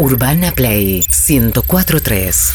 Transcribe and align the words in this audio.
Urbana 0.00 0.52
Play 0.52 1.04
1043. 1.10 2.52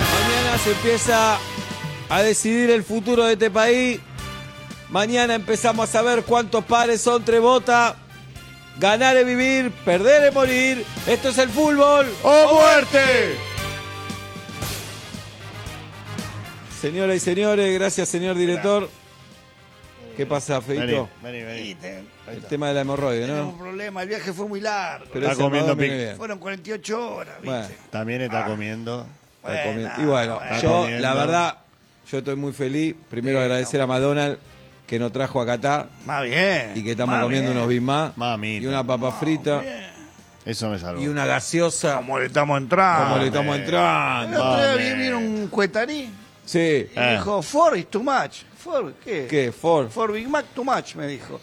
Mañana 0.00 0.58
se 0.64 0.70
empieza 0.70 1.38
a 2.08 2.22
decidir 2.22 2.70
el 2.70 2.82
futuro 2.82 3.26
de 3.26 3.34
este 3.34 3.50
país. 3.50 4.00
Mañana 4.88 5.34
empezamos 5.34 5.90
a 5.90 5.92
saber 5.92 6.22
cuántos 6.22 6.64
pares 6.64 7.02
son 7.02 7.22
tres 7.22 7.42
botas. 7.42 7.96
Ganar 8.78 9.18
es 9.18 9.26
vivir, 9.26 9.70
perder 9.84 10.24
es 10.24 10.34
morir. 10.34 10.86
Esto 11.06 11.28
es 11.28 11.36
el 11.36 11.50
fútbol. 11.50 12.06
¡O 12.22 12.54
muerte! 12.54 13.36
Señoras 16.80 17.16
y 17.16 17.20
señores, 17.20 17.78
gracias 17.78 18.08
señor 18.08 18.36
director. 18.36 18.88
¿Qué 20.16 20.26
pasa, 20.26 20.60
Vení, 20.60 20.80
Feito? 20.86 21.08
vení, 21.22 21.42
vení. 21.42 21.62
Viste, 21.62 22.04
El 22.30 22.42
tema 22.42 22.68
de 22.68 22.74
la 22.74 22.80
hemorroide, 22.82 23.22
Tenemos 23.26 23.52
un 23.52 23.58
¿no? 23.58 23.64
problema, 23.64 24.02
el 24.02 24.08
viaje 24.08 24.32
fue 24.32 24.46
muy 24.46 24.60
largo. 24.60 25.06
Pero 25.12 25.28
Está 25.30 25.42
comiendo 25.42 25.74
pic- 25.76 25.78
bien. 25.96 26.16
Fueron 26.16 26.38
48 26.38 27.14
horas, 27.14 27.34
¿viste? 27.40 27.48
Bueno, 27.50 27.68
También 27.90 28.20
está 28.22 28.44
comiendo. 28.44 29.06
está 29.42 29.62
comiendo. 29.64 29.90
Y 30.02 30.04
bueno, 30.04 30.34
bueno. 30.36 30.60
yo, 30.60 30.70
comiendo. 30.72 31.00
la 31.02 31.14
verdad, 31.14 31.58
yo 32.10 32.18
estoy 32.18 32.36
muy 32.36 32.52
feliz. 32.52 32.94
Primero 33.08 33.40
agradecer 33.40 33.80
a 33.80 33.86
McDonald's 33.86 34.38
que 34.86 34.98
nos 34.98 35.12
trajo 35.12 35.40
a 35.40 35.46
Qatar 35.46 35.88
Más 36.04 36.24
bien. 36.24 36.72
y 36.74 36.82
que 36.84 36.90
estamos 36.90 37.14
más 37.14 37.22
comiendo 37.22 37.48
bien. 37.50 37.56
unos 37.58 37.68
bismás 37.68 38.12
y 38.42 38.66
una 38.66 38.84
papa 38.84 39.12
frita 39.12 39.62
Eso 40.44 40.68
me 40.68 40.78
salvó. 40.78 41.00
y 41.00 41.06
una 41.08 41.24
gaseosa. 41.26 41.96
Como 41.96 42.18
le 42.18 42.26
estamos 42.26 42.58
entrando. 42.60 43.04
Como 43.04 43.18
le 43.22 43.26
estamos 43.28 43.54
El 43.56 43.62
entrando. 43.62 44.44
otro 44.44 44.76
día 44.76 44.94
vino 44.94 45.18
un 45.18 45.46
cuetarí 45.48 46.10
Sí. 46.44 46.58
y 46.58 46.98
Eh. 46.98 47.12
dijo, 47.18 47.40
Ford 47.42 47.76
is 47.76 47.86
too 47.88 48.02
much. 48.02 48.42
Ford, 48.62 48.92
¿qué? 49.04 49.26
¿Qué? 49.28 49.52
Ford. 49.52 49.88
Ford 49.90 50.12
Big 50.12 50.28
Mac 50.28 50.44
too 50.54 50.64
much, 50.64 50.94
me 50.94 51.06
dijo. 51.06 51.40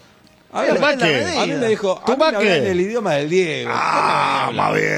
A 0.52 0.62
medida. 0.62 1.42
A 1.42 1.46
mí 1.46 1.52
me 1.54 1.66
dijo, 1.68 2.00
¿Tú 2.06 2.12
a 2.12 2.16
mí 2.16 2.20
me 2.20 2.26
hablan 2.36 2.66
el 2.66 2.80
idioma 2.80 3.12
del 3.14 3.28
Diego. 3.28 3.70
Ah, 3.74 4.50
más 4.54 4.72
bien. 4.74 4.88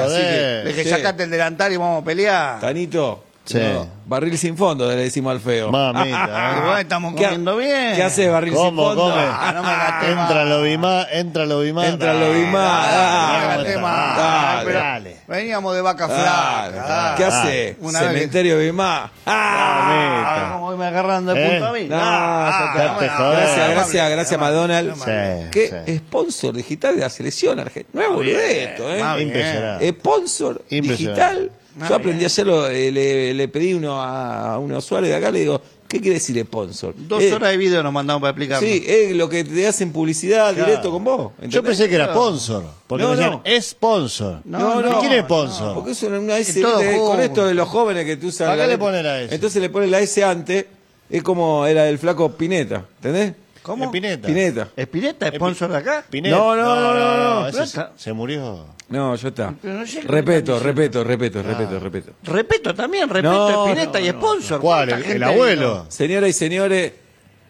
Joder. 0.00 0.64
Le 0.64 0.70
dije, 0.72 0.84
Sí. 0.84 0.90
sacate 0.90 1.24
el 1.24 1.30
delantal 1.30 1.72
y 1.72 1.76
vamos 1.76 2.02
a 2.02 2.04
pelear. 2.04 2.60
Tanito. 2.60 3.22
Sí. 3.44 3.60
barril 4.06 4.36
sin 4.38 4.56
fondo, 4.56 4.88
le 4.88 4.96
decimos 4.96 5.30
al 5.30 5.40
feo. 5.40 5.70
Mamita. 5.70 6.54
Igual 6.62 6.78
¿eh? 6.78 6.80
estamos 6.80 7.14
¿Qué 7.14 7.24
ha- 7.26 7.28
comiendo 7.28 7.56
bien. 7.58 7.94
¿Qué 7.94 8.02
hace 8.02 8.28
barril 8.28 8.54
sin 8.54 8.60
¿Cómo 8.64 8.86
fondo? 8.88 9.02
come? 9.10 9.22
Ah, 9.24 9.52
no 9.54 9.62
me 9.62 9.68
gasté 9.70 10.06
Entra 10.10 10.34
más. 10.34 10.48
lo 10.48 10.62
bimá, 10.62 11.06
entra 11.12 11.46
lo 11.46 11.60
bimá. 11.60 11.86
Entra 11.86 12.14
lo 12.14 12.32
bimá. 12.32 12.58
Dale, 12.58 12.96
Dale, 12.96 13.36
no 13.36 13.48
me 13.50 13.56
gasté 13.64 13.78
más. 13.78 14.16
dale. 14.16 14.64
Pero 14.66 14.78
Dale. 14.80 15.15
Veníamos 15.28 15.74
de 15.74 15.80
vaca 15.80 16.06
flaca. 16.08 17.14
¿Qué 17.16 17.24
hace? 17.24 17.76
Una 17.80 17.98
Cementerio 17.98 18.58
Bimá. 18.58 19.10
¡Ah! 19.26 19.72
Ah, 19.88 20.50
¿Cómo 20.52 20.66
hoy 20.68 20.76
me 20.76 20.86
agarran 20.86 21.26
de 21.26 21.32
¿Eh? 21.32 21.50
punto 21.50 21.66
a 21.66 21.72
mí? 21.72 21.84
No, 21.88 21.96
Ah, 21.98 22.72
me- 23.00 23.08
joder. 23.08 23.36
Gracias, 23.40 23.70
gracias, 23.70 24.10
gracias, 24.10 24.40
McDonald's. 24.40 24.98
Sí, 25.02 25.50
Que 25.50 25.82
sí. 25.86 25.98
sponsor 25.98 26.54
digital 26.54 26.94
de 26.94 27.00
la 27.02 27.10
selección 27.10 27.58
argentina. 27.58 28.04
No 28.08 28.22
es 28.22 28.36
esto, 28.38 28.94
¿eh? 28.94 29.00
Más 29.00 29.16
bien. 29.16 29.28
Impresionante. 29.28 29.88
Sponsor 29.90 30.62
Impresionante. 30.70 31.20
digital. 31.34 31.50
Ah, 31.80 31.86
Yo 31.88 31.94
aprendí 31.96 32.12
bien. 32.18 32.24
a 32.24 32.26
hacerlo, 32.28 32.68
eh, 32.68 32.90
le, 32.90 33.34
le 33.34 33.48
pedí 33.48 33.74
uno 33.74 34.02
a, 34.02 34.52
a 34.54 34.58
un 34.58 34.72
usuario 34.72 35.10
de 35.10 35.16
acá, 35.16 35.30
le 35.30 35.40
digo, 35.40 35.60
¿qué 35.88 36.00
quiere 36.00 36.14
decir 36.14 36.40
sponsor? 36.44 36.94
Dos 36.96 37.22
Eh, 37.22 37.32
horas 37.32 37.50
de 37.50 37.56
video 37.56 37.82
nos 37.82 37.92
mandamos 37.92 38.20
para 38.20 38.30
explicarlo. 38.30 38.66
Sí, 38.66 38.84
es 38.86 39.14
lo 39.16 39.28
que 39.28 39.44
te 39.44 39.66
hacen 39.66 39.92
publicidad 39.92 40.52
Claro. 40.52 40.66
directo 40.66 40.90
con 40.90 41.04
vos. 41.04 41.32
Yo 41.48 41.62
pensé 41.62 41.88
que 41.88 41.94
era 41.94 42.06
sponsor. 42.12 42.64
Porque 42.86 43.02
No, 43.04 43.10
me 43.10 43.16
decían, 43.16 43.32
no. 43.32 43.40
es 43.44 43.66
sponsor. 43.66 44.40
No, 44.44 44.80
no. 44.82 44.90
¿Y 44.92 45.00
quién 45.00 45.12
es 45.12 45.24
sponsor? 45.24 45.74
Porque 45.74 45.90
es 45.92 46.02
una, 46.02 46.38
S 46.38 46.52
¿viste? 46.52 46.98
con 46.98 47.20
esto 47.20 47.46
de 47.46 47.54
los 47.54 47.68
jóvenes 47.68 48.04
que 48.04 48.16
tú 48.16 48.28
usas. 48.28 48.48
¿Para 48.48 48.62
qué 48.64 48.68
le 48.68 48.78
ponen 48.78 49.04
la 49.04 49.20
S? 49.22 49.34
Entonces 49.34 49.60
le 49.62 49.70
ponen 49.70 49.90
la 49.90 50.00
S 50.00 50.22
antes, 50.24 50.66
es 51.10 51.22
como 51.22 51.66
era 51.66 51.88
el 51.88 51.98
flaco 51.98 52.30
Pineta, 52.32 52.84
¿entendés? 52.96 53.34
¿Cómo? 53.66 53.84
Espineta. 53.86 54.28
Pineta. 54.28 54.68
¿Espineta, 54.76 55.28
sponsor 55.34 55.72
de 55.72 55.76
acá? 55.78 56.04
Pineta. 56.08 56.36
No, 56.36 56.54
no, 56.54 56.62
no, 56.76 56.94
no, 56.94 57.40
no. 57.40 57.48
ese 57.48 57.66
se, 57.96 58.12
murió. 58.12 58.64
No, 58.88 59.16
ya 59.16 59.28
está. 59.28 59.54
No 59.60 59.84
sé 59.84 60.02
Repeto, 60.02 60.60
repeto, 60.60 61.02
repeto, 61.02 61.42
repeto, 61.42 61.80
repeto. 61.80 62.12
Respeto 62.22 62.74
también, 62.76 63.08
respeto, 63.08 63.32
No, 63.32 63.66
Espineta 63.66 63.98
no, 63.98 64.04
y 64.06 64.08
no. 64.12 64.18
sponsor. 64.20 64.60
¿Cuál? 64.60 64.88
¿Cuánta 64.90 65.10
¿El, 65.10 65.22
abuelo? 65.24 65.86
Señoras 65.88 66.30
y 66.30 66.32
señores, 66.32 66.92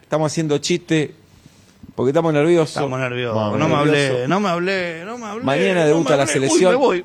estamos 0.01 0.33
haciendo 0.33 0.57
chiste 0.57 1.15
porque 1.95 2.13
estamos 2.13 2.33
nerviosos. 2.33 2.71
Estamos 2.71 2.99
nerviosos. 2.99 3.37
Vamos, 3.37 3.59
no 3.59 3.69
me 3.69 3.75
hablé, 3.75 4.27
no 4.27 4.41
me 4.41 4.49
hablé, 4.49 5.05
no 5.05 5.19
me 5.19 5.27
hablé. 5.27 5.45
Mañana 5.45 5.85
debuta 5.85 6.17
la 6.17 6.27
selección. 6.27 6.75
Uy, 6.77 6.79
me 6.79 6.85
voy. 6.87 7.05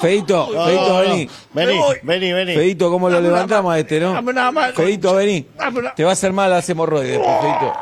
Feito, 0.00 0.48
No, 0.54 0.64
Feito, 0.66 0.88
no, 0.88 0.88
no. 0.88 1.00
vení. 1.00 1.28
Vení, 1.52 1.80
vení, 2.04 2.32
vení. 2.32 2.54
Feito, 2.54 2.90
¿cómo 2.92 3.08
lo 3.08 3.16
Dame 3.16 3.26
levantamos 3.26 3.74
a 3.74 3.78
este, 3.80 3.98
no? 3.98 4.12
Dame 4.12 4.30
una 4.30 4.52
mano. 4.52 4.72
Feito, 4.74 5.14
vení. 5.16 5.48
Dame 5.58 5.80
una- 5.80 5.94
Te 5.96 6.04
va 6.04 6.10
a 6.10 6.12
hacer 6.12 6.32
mal 6.32 6.48
las 6.48 6.68
hemorroides 6.68 7.18
después, 7.18 7.36
Feito. 7.40 7.72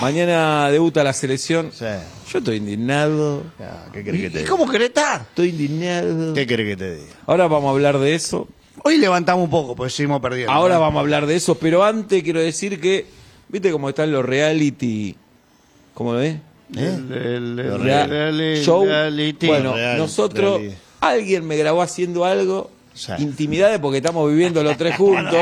Mañana 0.00 0.70
debuta 0.70 1.02
la 1.04 1.12
selección. 1.12 1.70
Sí. 1.72 1.84
Yo 2.32 2.38
estoy 2.38 2.56
indignado. 2.56 3.42
Ah, 3.60 3.86
¿Qué 3.92 4.02
querés 4.04 4.20
que 4.22 4.30
te 4.30 4.36
¿Y 4.38 4.42
diga? 4.42 4.50
cómo 4.50 4.68
querés 4.70 4.88
estar? 4.88 5.20
Estoy 5.22 5.50
indignado. 5.50 6.34
¿Qué 6.34 6.46
querés 6.46 6.66
que 6.68 6.76
te 6.76 6.94
diga? 6.96 7.12
Ahora 7.26 7.46
vamos 7.46 7.68
a 7.68 7.70
hablar 7.72 7.98
de 7.98 8.14
eso. 8.14 8.48
Hoy 8.82 8.98
levantamos 8.98 9.44
un 9.44 9.50
poco, 9.50 9.76
porque 9.76 9.90
seguimos 9.90 10.20
perdiendo. 10.20 10.52
Ahora 10.52 10.76
¿eh? 10.76 10.78
vamos 10.78 10.98
a 10.98 11.00
hablar 11.00 11.26
de 11.26 11.36
eso, 11.36 11.54
pero 11.56 11.84
antes 11.84 12.22
quiero 12.22 12.40
decir 12.40 12.80
que, 12.80 13.06
¿viste 13.48 13.70
cómo 13.70 13.88
están 13.88 14.10
los 14.12 14.24
reality? 14.24 15.16
¿Cómo 15.94 16.12
lo 16.14 16.18
ves? 16.18 16.36
El, 16.74 17.58
el, 17.58 18.62
show. 18.62 18.84
reality. 18.84 19.46
Bueno, 19.46 19.74
Real- 19.74 19.96
nosotros, 19.98 20.58
reality. 20.60 20.76
alguien 21.00 21.46
me 21.46 21.56
grabó 21.56 21.82
haciendo 21.82 22.24
algo, 22.24 22.70
Sí. 22.94 23.12
intimidades 23.18 23.80
porque 23.80 23.98
estamos 23.98 24.30
viviendo 24.30 24.62
los 24.62 24.76
tres 24.76 24.94
juntos. 24.98 25.34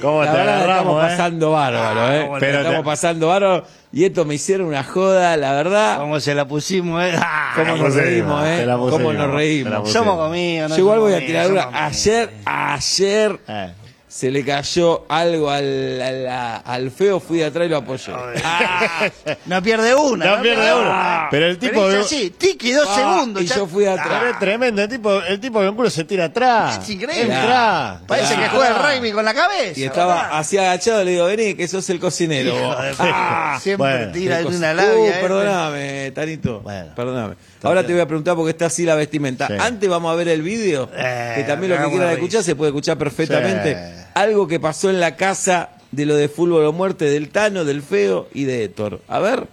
¿Cómo 0.00 0.22
La 0.24 0.30
te 0.32 0.38
verdad, 0.38 0.60
estamos 0.60 0.96
eh? 1.04 1.06
pasando 1.08 1.50
bárbaro, 1.50 2.12
¿eh? 2.12 2.18
bueno, 2.24 2.36
Pero 2.38 2.58
te- 2.60 2.64
estamos 2.66 2.84
pasando 2.86 3.26
bárbaro 3.28 3.64
y 3.92 4.04
esto 4.04 4.24
me 4.24 4.34
hicieron 4.36 4.68
una 4.68 4.84
joda, 4.84 5.36
la 5.36 5.52
verdad. 5.52 5.98
¿Cómo 5.98 6.20
se 6.20 6.34
la 6.34 6.46
pusimos, 6.46 7.02
eh? 7.02 7.12
Ah, 7.18 7.52
¿Cómo 7.56 7.76
nos 7.76 7.94
reímos, 7.94 8.44
eh? 8.46 8.64
¿Cómo 8.90 9.12
nos 9.12 9.30
reímos? 9.30 9.72
pusimos. 9.80 9.92
Somos 9.92 10.16
conmigo, 10.16 10.68
no 10.68 10.76
Yo 10.76 10.80
igual 10.82 10.98
voy 11.00 11.14
a 11.14 11.18
tirar 11.18 11.50
una. 11.50 11.68
Ayer, 11.86 12.30
ayer 12.44 13.38
Eh. 13.48 13.72
Se 14.12 14.30
le 14.30 14.44
cayó 14.44 15.06
algo 15.08 15.48
al, 15.48 16.02
al, 16.02 16.62
al 16.66 16.90
feo, 16.90 17.18
fui 17.18 17.38
de 17.38 17.46
atrás 17.46 17.64
y 17.66 17.70
lo 17.70 17.78
apoyé. 17.78 18.12
Ah, 18.44 19.08
no 19.46 19.62
pierde 19.62 19.94
una. 19.94 20.36
No 20.36 20.42
pierde 20.42 20.74
una. 20.74 21.28
Pero 21.30 21.46
el 21.46 21.56
tipo 21.58 21.72
Pero 21.80 21.88
de- 21.88 22.00
así, 22.00 22.28
tiki, 22.28 22.72
dos 22.72 22.86
Ah, 22.90 22.94
segundos. 22.94 23.42
y 23.42 23.46
ya- 23.46 23.56
yo 23.56 23.66
fui 23.66 23.84
de 23.84 23.90
atrás. 23.90 24.08
Pero 24.20 24.30
es 24.32 24.38
tremendo, 24.38 24.82
el 24.82 24.88
tipo, 24.90 25.22
el 25.22 25.40
tipo 25.40 25.62
de 25.62 25.70
un 25.70 25.76
culo 25.76 25.88
se 25.88 26.04
tira 26.04 26.26
atrás. 26.26 26.80
Es 26.82 26.90
increíble. 26.90 27.22
Entra. 27.34 28.02
Parece 28.06 28.36
que 28.36 28.48
juega 28.50 28.68
el 28.68 28.74
rugby 28.98 29.12
con 29.12 29.24
la 29.24 29.32
cabeza. 29.32 29.80
Y 29.80 29.84
estaba 29.84 30.14
¿verdad? 30.14 30.30
así 30.38 30.58
agachado, 30.58 31.04
le 31.04 31.12
digo, 31.12 31.24
vení, 31.24 31.54
que 31.54 31.66
sos 31.66 31.88
el 31.88 31.98
cocinero. 31.98 32.52
vos". 32.52 32.60
Hijo 32.60 32.82
de 32.82 32.94
Ah, 33.14 33.58
Siempre 33.62 33.96
bueno, 33.96 34.12
tira 34.12 34.38
de 34.40 34.44
una 34.46 34.74
labia. 34.74 34.94
Uh, 34.94 35.06
eh. 35.06 35.18
perdóname, 35.22 36.10
Tanito. 36.14 36.60
Bueno. 36.60 36.92
perdóname. 36.94 37.34
Ahora 37.62 37.86
te 37.86 37.92
voy 37.92 38.00
a 38.02 38.06
preguntar 38.06 38.34
porque 38.36 38.50
está 38.50 38.66
así 38.66 38.84
la 38.84 38.94
vestimenta. 38.94 39.46
Sí. 39.46 39.54
Antes 39.58 39.88
vamos 39.88 40.12
a 40.12 40.16
ver 40.16 40.28
el 40.28 40.42
vídeo, 40.42 40.88
Eh, 40.94 41.34
que 41.36 41.44
también 41.44 41.72
lo 41.72 41.78
que 41.82 41.90
quieran 41.90 42.10
escuchar 42.10 42.42
se 42.42 42.56
puede 42.56 42.70
escuchar 42.70 42.98
perfectamente. 42.98 43.74
Sí. 43.74 44.04
Algo 44.14 44.46
que 44.48 44.58
pasó 44.60 44.90
en 44.90 45.00
la 45.00 45.16
casa 45.16 45.70
de 45.90 46.06
lo 46.06 46.16
de 46.16 46.28
fútbol 46.28 46.64
o 46.64 46.72
muerte 46.72 47.04
del 47.06 47.28
Tano, 47.30 47.64
del 47.64 47.82
Feo 47.82 48.28
y 48.32 48.44
de 48.44 48.64
Héctor. 48.64 49.00
A 49.08 49.18
ver. 49.20 49.46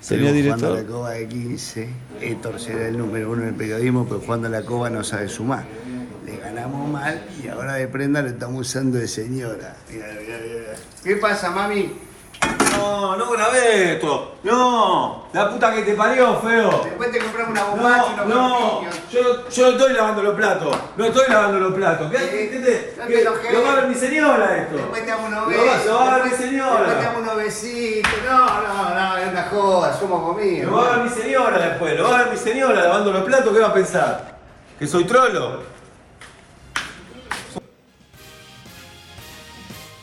Señor 0.00 0.32
director. 0.32 0.76
la 0.76 0.84
coba 0.86 1.10
de 1.12 1.26
15. 1.26 1.88
Héctor 2.20 2.60
será 2.60 2.88
el 2.88 2.98
número 2.98 3.30
uno 3.30 3.42
en 3.42 3.48
el 3.48 3.54
periodismo, 3.54 4.04
pero 4.06 4.20
jugando 4.20 4.48
la 4.50 4.62
coba 4.62 4.90
no 4.90 5.02
sabe 5.02 5.28
sumar. 5.28 5.64
Le 6.26 6.36
ganamos 6.36 6.88
mal 6.90 7.22
y 7.42 7.48
ahora 7.48 7.74
de 7.74 7.88
prenda 7.88 8.20
lo 8.22 8.28
estamos 8.28 8.68
usando 8.68 8.98
de 8.98 9.08
señora. 9.08 9.76
Mirá, 9.90 10.06
mirá, 10.20 10.38
mirá. 10.42 10.74
¿Qué 11.02 11.16
pasa, 11.16 11.50
mami? 11.50 11.90
No, 12.78 13.16
no 13.16 13.30
grabé 13.30 13.92
esto. 13.94 14.32
No, 14.42 15.24
la 15.32 15.50
puta 15.50 15.72
que 15.74 15.82
te 15.82 15.94
parió, 15.94 16.38
Feo. 16.40 16.80
Después 16.84 17.10
te 17.12 17.18
compramos 17.18 17.52
una 17.52 17.64
bombacha 17.64 18.04
y 18.16 18.20
unos 18.30 18.52
corpiños. 18.52 18.94
yo, 19.10 19.48
yo 19.48 19.62
no 19.66 19.70
estoy 19.72 19.92
lavando 19.94 20.22
los 20.22 20.34
platos, 20.34 20.76
no 20.96 21.04
estoy 21.04 21.28
lavando 21.28 21.58
los 21.60 21.74
platos. 21.74 22.10
¿Qué, 22.10 22.18
qué 22.18 22.58
te- 22.60 22.94
no 23.00 23.06
qué- 23.06 23.48
te 23.48 23.52
lo 23.54 23.62
va 23.64 23.72
a 23.72 23.74
ver 23.76 23.86
mi 23.88 23.94
señora 23.94 24.56
esto. 24.58 24.76
Después 24.76 25.04
te 25.06 25.10
Lo 25.10 25.46
besos. 25.48 25.66
va- 25.68 25.84
lo 25.86 25.94
va 25.94 26.12
a 26.12 26.14
ver 26.16 26.24
mi 26.24 26.30
después- 26.30 26.30
Después 26.30 26.38
te 26.40 26.46
señora. 26.46 27.02
damos 27.02 27.22
unos 27.22 27.36
besitos. 27.36 28.12
No, 28.28 28.38
no, 28.62 28.94
no, 28.94 29.16
es 29.18 29.28
una 29.30 29.42
joda, 29.44 29.98
somos 29.98 30.22
conmigo. 30.22 30.70
Lo 30.70 30.76
va 30.76 30.86
a 30.88 30.96
ver 30.96 31.04
mi 31.04 31.10
señora 31.10 31.58
después, 31.58 31.98
lo 31.98 32.04
va 32.08 32.14
a 32.14 32.22
ver 32.24 32.30
mi 32.32 32.36
señora 32.36 32.82
lavando 32.82 33.12
los 33.12 33.22
platos, 33.24 33.52
¿qué 33.52 33.58
va 33.60 33.68
a 33.68 33.74
pensar? 33.74 34.34
¿Que 34.78 34.86
soy 34.86 35.04
trolo? 35.04 35.73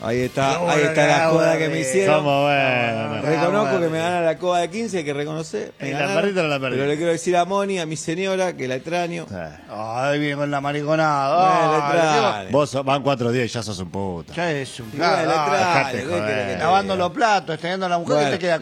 Ahí 0.04 0.22
está, 0.22 0.54
No, 0.54 0.70
ahí 0.70 0.82
está 0.82 1.06
la 1.06 1.26
no, 1.28 1.58
que 1.60 1.70
me 1.70 1.80
hicieron. 1.82 2.16
Somos 2.18 2.44
buenos. 2.44 3.16
no, 3.18 3.22
Reconozco 3.22 3.74
no, 3.76 3.82
que 3.82 3.88
me 3.90 4.00
gana 4.00 4.22
la 4.22 4.38
coba 4.40 4.60
de 4.60 4.70
15, 4.72 4.98
hay 4.98 5.04
que 5.04 5.14
reconocer. 5.14 5.74
me 5.80 5.90
¿Y 5.90 5.92
la 5.92 5.98
o 5.98 6.02
no 6.02 6.08
la 6.08 6.22
perdiste? 6.22 6.42
Pero 6.60 6.86
le 6.88 6.98
quiero 6.98 7.12
decir 7.12 7.38
a 7.38 7.46
Moni, 7.46 7.78
a 7.80 7.86
mi 7.86 7.96
señora, 7.96 8.54
que 8.58 8.68
la 8.68 8.76
extraño. 8.76 9.28
Ay, 9.70 10.20
bien 10.20 10.38
con 10.40 10.50
la 10.50 10.60
mariconada. 10.60 11.36
la 11.38 11.88
Ay, 11.88 11.98
extraño. 12.00 12.50
Vos 12.52 12.70
sos- 12.72 12.84
van 12.84 13.04
cuatro 13.04 13.32
días 13.32 13.46
y 13.46 13.50
ya 13.50 13.62
sos 13.62 13.78
un 13.80 13.92
puta. 13.92 14.34
Ya 14.34 14.52
es 14.52 14.80
un 14.80 14.90
bueno, 14.92 15.06
la 15.06 15.22
claro. 15.24 15.44
extraño, 15.54 15.58
dejate 15.78 15.98
¿qué 15.98 16.04
joder. 16.06 16.26
querés 16.26 16.48
que 16.48 16.54
te 16.54 16.60
Lavando 16.60 16.96
los 16.96 17.12
platos, 17.12 17.54
extendiendo 17.54 17.86
a 17.86 17.90
la 17.90 17.98
mujer 18.00 18.16
Bueno, 18.16 18.30
que 18.32 18.38
te 18.38 18.40
queda 18.40 18.56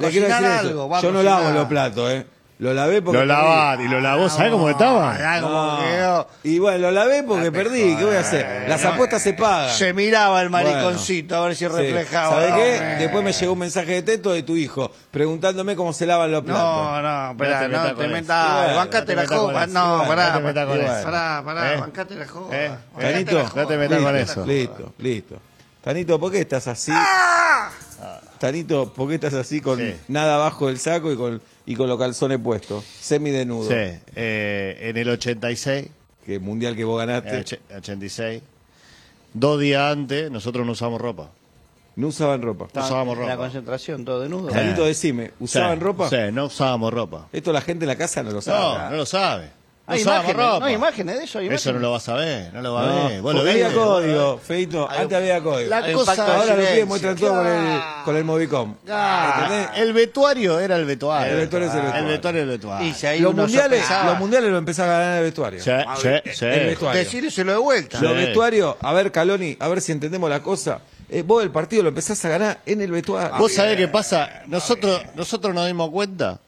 eso. 0.59 0.68
algo. 0.68 1.01
Yo 1.01 1.12
no 1.12 1.24
lavo 1.24 1.50
los 1.51 1.65
platos, 1.68 2.12
¿eh? 2.12 2.25
Lo 2.59 2.73
lavé 2.73 3.01
porque 3.01 3.19
Lo 3.19 3.25
lavás 3.25 3.79
y 3.79 3.88
lo 3.88 4.01
lavó, 4.01 4.27
¿sabés 4.27 4.51
cómo 4.51 4.69
estaba? 4.69 5.15
Ah, 5.17 5.79
quedó. 5.81 6.27
Y 6.44 6.59
bueno, 6.59 6.79
lo 6.79 6.91
lavé 6.91 7.23
porque 7.23 7.53
perdí. 7.53 7.95
¿Qué 7.95 8.03
voy 8.03 8.15
a 8.17 8.19
hacer? 8.19 8.67
Las 8.67 8.83
apuestas 8.83 9.21
se 9.21 9.31
pagan. 9.31 9.69
Se 9.73 9.94
miraba 9.94 10.41
el 10.41 10.50
mariconcito 10.50 11.38
a 11.38 11.45
ver 11.47 11.56
si 11.56 11.65
reflejaba. 11.69 12.31
¿Sabes 12.35 12.50
No, 12.50 12.56
qué? 12.57 12.75
eh. 12.75 12.95
Después 13.00 13.23
me 13.23 13.31
llegó 13.31 13.53
un 13.53 13.59
mensaje 13.59 13.91
de 13.94 14.01
texto 14.01 14.33
de 14.33 14.44
tu 14.44 14.57
hijo 14.57 14.91
preguntándome 15.09 15.77
cómo 15.77 15.94
se 15.94 16.06
lavan 16.06 16.33
los 16.33 16.44
platos. 16.44 16.63
No, 16.63 17.01
no, 17.01 17.31
espera, 17.31 17.67
No 17.69 17.95
te 17.95 18.07
metas 18.09 18.75
bancate 18.75 19.15
la 19.15 19.23
eso. 19.23 19.51
No, 19.67 20.03
pará, 20.03 20.33
pará, 20.44 20.67
pará, 20.67 21.41
pará, 21.45 21.73
¿Eh? 21.73 21.77
bancate 21.79 22.15
la 22.15 22.25
copa. 22.25 22.56
¿Eh? 22.57 22.71
bancate 22.94 23.13
Tanito, 23.13 23.51
no 23.56 23.67
te 23.67 23.77
metas 23.77 24.01
con 24.01 24.15
eso. 24.17 24.45
Listo, 24.45 24.94
listo. 24.97 25.35
Tanito, 25.81 26.19
¿por 26.19 26.29
qué 26.29 26.41
estás 26.41 26.67
así? 26.67 26.91
Tanito, 28.38 28.94
¿por 28.94 29.07
qué 29.07 29.15
estás 29.15 29.33
así 29.33 29.59
con 29.61 29.79
nada 30.09 30.35
abajo 30.35 30.67
del 30.67 30.79
saco 30.79 31.11
y 31.11 31.17
con, 31.17 31.41
y 31.69 31.75
con 31.75 31.88
los 31.88 31.98
calzones 32.00 32.39
puestos? 32.39 32.83
Semidenudo. 32.83 33.69
Sí, 33.69 33.75
eh, 34.16 34.77
en 34.81 34.98
el 34.98 35.07
86, 35.10 35.88
Que 36.25 36.39
mundial 36.39 36.75
que 36.75 36.83
vos 36.83 37.01
en 37.04 37.10
el 37.10 37.21
ganaste. 37.21 37.57
och- 37.57 37.77
86, 37.77 38.42
dos 39.33 39.60
días 39.60 39.92
antes, 39.92 40.30
nosotros 40.31 40.66
no 40.66 40.71
usamos 40.74 41.00
ropa. 41.00 41.30
No 41.95 42.07
usaban 42.07 42.42
ropa. 42.42 42.68
No 42.74 42.81
usábamos 42.86 43.18
En 43.18 43.25
la 43.25 43.31
ropa. 43.36 43.44
concentración, 43.45 44.06
todo 44.06 44.21
desnudo. 44.21 44.48
Tanito, 44.50 44.86
decime, 44.86 45.31
¿usaban 45.39 45.77
Sí, 45.80 45.83
ropa? 45.83 46.10
Sí, 46.10 46.16
no 46.31 46.45
usábamos 46.45 46.94
ropa. 46.94 47.27
Esto 47.33 47.51
la 47.51 47.62
gente 47.62 47.83
en 47.86 47.89
la 47.89 47.98
casa 47.98 48.24
no 48.24 48.31
lo 48.31 48.42
sabe. 48.42 48.77
No, 48.80 48.89
no 48.92 48.95
lo 48.98 49.06
sabe. 49.06 49.50
No 49.89 49.95
hay 49.95 50.01
imágenes, 50.01 50.36
ropa. 50.36 50.59
no 50.59 50.65
hay 50.65 50.74
imágenes 50.75 51.18
de 51.18 51.24
eso. 51.24 51.39
hay 51.39 51.47
Eso 51.47 51.74
no 51.74 51.80
lo 51.80 51.91
vas 51.91 52.07
a 52.09 52.13
ver, 52.13 52.53
no 52.53 52.62
lo 52.62 52.74
vas 52.75 52.88
a 52.88 53.07
ver. 53.07 53.21
Vos 53.21 53.33
lo 53.33 53.41
había 53.41 53.74
código, 53.74 54.38
Feito. 54.38 54.89
Antes 54.89 55.18
había 55.18 55.41
código. 55.41 55.69
La 55.69 55.91
cosa, 55.91 56.12
Ahora 56.12 56.36
los 56.36 56.45
pibes 56.45 56.57
silencio. 56.57 56.86
muestran 56.86 57.15
todo 57.15 57.36
con 57.36 57.47
el, 57.47 57.81
con 58.06 58.15
el 58.18 58.24
Movicom. 58.24 58.75
¿Entendés? 58.86 59.69
El 59.77 59.94
vestuario 59.94 60.59
era 60.59 60.75
el 60.75 60.86
vestuario. 60.86 61.31
El 61.33 61.38
vestuario 61.39 61.68
es 61.69 61.74
el 61.74 61.81
vestuario. 61.81 62.06
El 62.06 62.12
vestuario 62.12 62.39
es 62.41 62.44
el 62.44 62.50
vestuario. 62.50 62.88
Y 62.88 62.94
si 62.94 63.07
ahí 63.07 63.19
Los 63.19 63.33
mundiales, 63.36 63.86
los 64.06 64.19
mundiales 64.19 64.51
lo 64.51 64.57
empezaba 64.57 64.95
a 64.95 65.00
ganar 65.00 65.18
el 65.18 65.24
vestuario. 65.24 65.63
Sí, 65.63 65.71
sí, 66.01 66.31
sí. 66.33 66.45
El 66.45 66.65
vestuario. 66.68 67.00
Decírselo 67.00 67.51
de 67.51 67.57
vuelta. 67.57 68.00
Los 68.00 68.15
vestuarios, 68.15 68.75
a 68.81 68.94
ver, 68.94 69.12
Caloni, 69.12 69.57
a 69.59 69.68
ver 69.68 69.81
si 69.81 69.92
entendemos 69.92 70.30
la 70.30 70.42
cosa. 70.42 70.80
Eh, 71.09 71.24
vos 71.25 71.42
el 71.42 71.50
partido 71.50 71.81
lo 71.81 71.89
empezás 71.89 72.24
a 72.25 72.30
ganar 72.30 72.59
en 72.68 72.81
el 72.81 72.92
vestuario. 72.92 73.35
¿Vos 73.39 73.51
sabés 73.53 73.75
qué 73.77 73.88
pasa? 73.88 74.44
Nosotros, 74.45 75.01
nosotros 75.15 75.56
nos 75.56 75.65
dimos 75.65 75.89
cuenta 75.89 76.39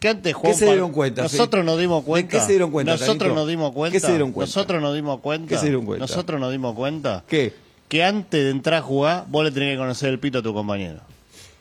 que 0.00 0.08
antes 0.08 0.34
Juan 0.34 0.54
se 0.54 0.66
Pal- 0.66 0.72
dieron 0.72 0.92
cuenta, 0.92 1.22
Nosotros 1.22 1.62
sí? 1.62 1.66
nos 1.66 1.78
dimos 1.78 1.98
¿En 2.00 2.04
cuenta. 2.04 2.30
qué 2.30 2.40
se 2.40 2.48
dieron 2.52 2.70
cuenta, 2.70 2.92
Nosotros 2.92 3.34
nos 3.34 3.48
dimos 3.48 3.72
cuenta. 3.72 3.92
¿Qué 3.92 4.00
se 4.00 4.10
dieron 4.10 4.32
cuenta? 4.32 4.50
Nosotros 4.52 4.80
nos 4.82 4.94
dimos 4.94 5.20
cuenta. 5.20 5.48
¿Qué 5.48 5.56
se 5.58 5.64
dieron 5.66 5.84
cuenta? 5.86 6.02
Nosotros 6.04 6.40
nos 6.40 6.52
dimos 6.52 6.74
cuenta. 6.74 7.24
¿Qué? 7.28 7.54
Que 7.88 8.04
antes 8.04 8.44
de 8.44 8.50
entrar 8.50 8.80
a 8.80 8.82
jugar, 8.82 9.24
vos 9.28 9.44
le 9.44 9.50
tenés 9.52 9.74
que 9.74 9.78
conocer 9.78 10.08
el 10.10 10.18
pito 10.18 10.38
a 10.38 10.42
tu 10.42 10.52
compañero. 10.52 11.00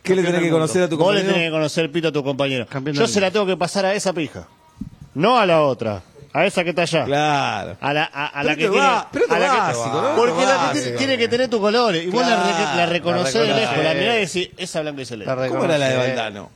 ¿Qué 0.04 0.16
le 0.16 0.24
tenés 0.24 0.42
que 0.42 0.50
conocer 0.50 0.84
a 0.84 0.90
tu 0.90 0.98
Vos 0.98 1.08
le 1.14 1.22
compañero? 1.22 1.34
tenés 1.34 1.48
que 1.48 1.52
conocer 1.52 1.86
el 1.86 1.92
pito 1.92 2.08
a 2.10 2.12
tu 2.12 2.24
compañero. 2.24 2.66
Campeón 2.68 2.96
Yo 2.96 3.08
se 3.08 3.20
la 3.22 3.32
tengo 3.32 3.46
que 3.46 3.58
pasar 3.58 3.86
a 3.86 3.94
esa 3.94 4.14
pija. 4.14 4.48
No 5.14 5.38
a 5.40 5.46
la 5.46 5.62
otra. 5.64 6.02
A 6.34 6.46
esa 6.46 6.64
que 6.66 6.72
está 6.72 6.82
allá. 6.82 7.06
Claro. 7.06 7.78
A 7.80 7.94
la, 7.94 8.04
a, 8.14 8.26
a 8.28 8.44
la 8.44 8.56
que 8.56 8.68
tiene. 8.68 8.78
va- 8.78 9.08
pero 9.12 9.26
a 9.30 9.40
la 9.40 9.50
que- 9.52 9.58
básico, 9.58 10.02
¿no? 10.02 10.16
Porque 10.18 10.46
la 10.46 10.72
que 10.74 10.80
tiene, 10.82 10.98
tiene 10.98 11.18
que 11.18 11.28
tener 11.30 11.50
tus 11.50 11.62
colores. 11.62 12.04
Y 12.04 12.08
vos 12.08 12.22
la, 12.28 12.36
Claro, 12.44 12.76
la 12.78 12.86
reconocés 12.88 13.34
de 13.48 13.54
lejos. 13.54 13.78
La 13.84 13.94
mirás 13.94 14.16
y 14.36 14.40
decís, 14.42 14.50
esa 14.58 14.82
blanca 14.82 15.02
y 15.02 15.06
celeste. 15.06 15.34
¿Cómo 15.50 15.64
era 15.64 15.78
la 15.78 15.88
de. 15.90 15.98
Valdano? 15.98 16.50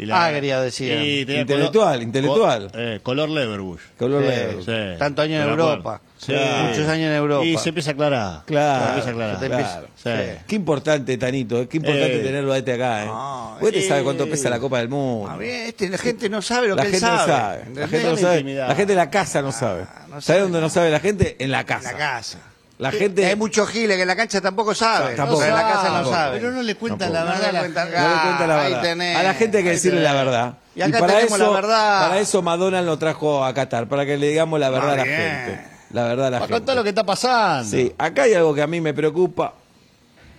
Y 0.00 0.10
Ah, 0.10 0.30
quería 0.32 0.60
decir. 0.62 0.92
y 1.00 1.26
tenía 1.26 1.42
Intelectual, 1.42 1.88
color- 1.98 2.02
intelectual. 2.02 2.70
co- 2.72 2.78
eh, 2.78 3.00
color 3.02 3.28
Leverbush. 3.28 3.80
Color 3.98 4.24
Sí. 4.64 4.72
Tanto 4.98 5.22
años 5.22 5.40
en 5.42 5.46
Me 5.46 5.52
acuerdo. 5.52 5.70
Europa. 5.72 6.00
Sí. 6.16 6.32
Muchos 6.32 6.88
años 6.88 7.06
en 7.10 7.12
Europa. 7.14 7.44
Y 7.44 7.56
se 7.58 7.68
empieza 7.68 7.90
a 7.90 7.92
aclarar. 7.94 8.42
Claro. 8.46 8.80
Se 8.82 8.88
empieza 8.88 9.08
a 9.08 9.12
aclarar. 9.12 9.34
Se 9.40 9.40
te 9.40 9.56
Claro. 9.56 9.86
Sí. 10.02 10.38
Qué 10.46 10.56
importante, 10.56 11.18
Tanito, 11.18 11.60
eh, 11.60 11.68
qué 11.68 11.76
importante 11.78 12.20
Eh. 12.20 12.22
tenerlo 12.22 12.52
a 12.52 12.58
este 12.58 12.72
acá, 12.72 13.02
¿eh? 13.02 13.06
No, 13.06 13.58
Vos 13.60 13.70
te 13.70 13.78
eh. 13.78 13.88
sabes 13.88 14.02
cuánto 14.04 14.26
pesa 14.28 14.48
la 14.50 14.58
Copa 14.58 14.78
del 14.78 14.88
Mundo. 14.88 15.30
A 15.30 15.36
ver, 15.36 15.68
este, 15.68 15.88
la 15.88 15.98
gente 15.98 16.28
no 16.28 16.40
sabe 16.42 16.68
lo 16.68 16.76
La 16.76 16.82
que 16.82 16.88
él 16.88 16.94
gente 16.94 17.06
sabe. 17.06 17.18
no 17.18 17.26
sabe. 17.26 17.56
La 17.58 17.62
¿entendés? 17.66 17.90
gente 17.90 18.08
no 18.10 18.16
sabe. 18.16 18.34
intimidad. 18.40 18.68
La 18.68 18.74
gente 18.74 18.92
de 18.92 18.96
la 18.96 19.10
casa 19.10 19.42
no 19.42 19.52
sabe. 19.52 19.82
no 19.82 20.08
¿Sabes 20.08 20.24
sabe 20.24 20.40
dónde 20.40 20.60
no 20.60 20.68
sabe 20.70 20.90
la 20.90 21.00
gente? 21.00 21.36
En 21.38 21.50
la 21.50 21.60
En 21.60 21.66
casa. 21.66 21.92
la 21.92 21.98
casa. 21.98 22.38
La 22.80 22.90
gente. 22.90 23.26
Hay 23.26 23.36
muchos 23.36 23.68
giles 23.68 23.96
que 23.96 24.02
en 24.02 24.08
la 24.08 24.16
cancha 24.16 24.40
tampoco 24.40 24.74
saben. 24.74 25.14
Tampoco. 25.14 25.40
Pero 25.40 25.50
en 25.56 25.62
la 25.62 25.68
casa 25.72 26.00
no 26.02 26.10
saben. 26.10 26.40
Pero 26.40 26.52
no 26.52 26.62
le 26.62 26.74
cuentan 26.76 27.12
la 27.12 27.24
verdad. 27.24 27.44
a 27.44 27.52
la 27.52 27.60
cuentan- 27.60 27.88
gente. 27.88 28.00
No 28.02 28.08
le 28.14 28.20
cuenta 28.22 28.46
la 28.46 28.60
Ahí 28.62 28.68
verdad. 28.72 28.82
tenés, 28.82 29.16
a 29.16 29.22
la 29.22 29.34
gente 29.34 29.58
hay 29.58 29.64
que 29.64 29.70
decirle 29.70 30.00
la 30.02 30.12
verdad. 30.14 30.54
Y 30.74 30.82
acá 30.82 30.98
para 31.00 31.12
tenemos 31.14 31.38
eso, 31.38 31.46
la 31.46 31.60
verdad. 31.60 32.00
Para 32.08 32.20
eso 32.20 32.42
Madonna 32.42 32.80
lo 32.82 32.98
trajo 32.98 33.44
a 33.44 33.52
Qatar, 33.52 33.86
para 33.86 34.06
que 34.06 34.16
le 34.16 34.28
digamos 34.28 34.58
la 34.58 34.70
verdad 34.70 34.92
a 34.94 34.96
la 34.96 35.04
bien. 35.04 35.16
gente. 35.16 35.60
La 35.92 36.04
verdad 36.04 36.26
a 36.28 36.30
la 36.30 36.38
Para 36.38 36.46
gente. 36.48 36.60
contar 36.60 36.76
lo 36.76 36.82
que 36.82 36.88
está 36.88 37.04
pasando. 37.04 37.68
Sí, 37.70 37.92
acá 37.98 38.22
hay 38.22 38.34
algo 38.34 38.54
que 38.54 38.62
a 38.62 38.66
mí 38.66 38.80
me 38.80 38.94
preocupa. 38.94 39.52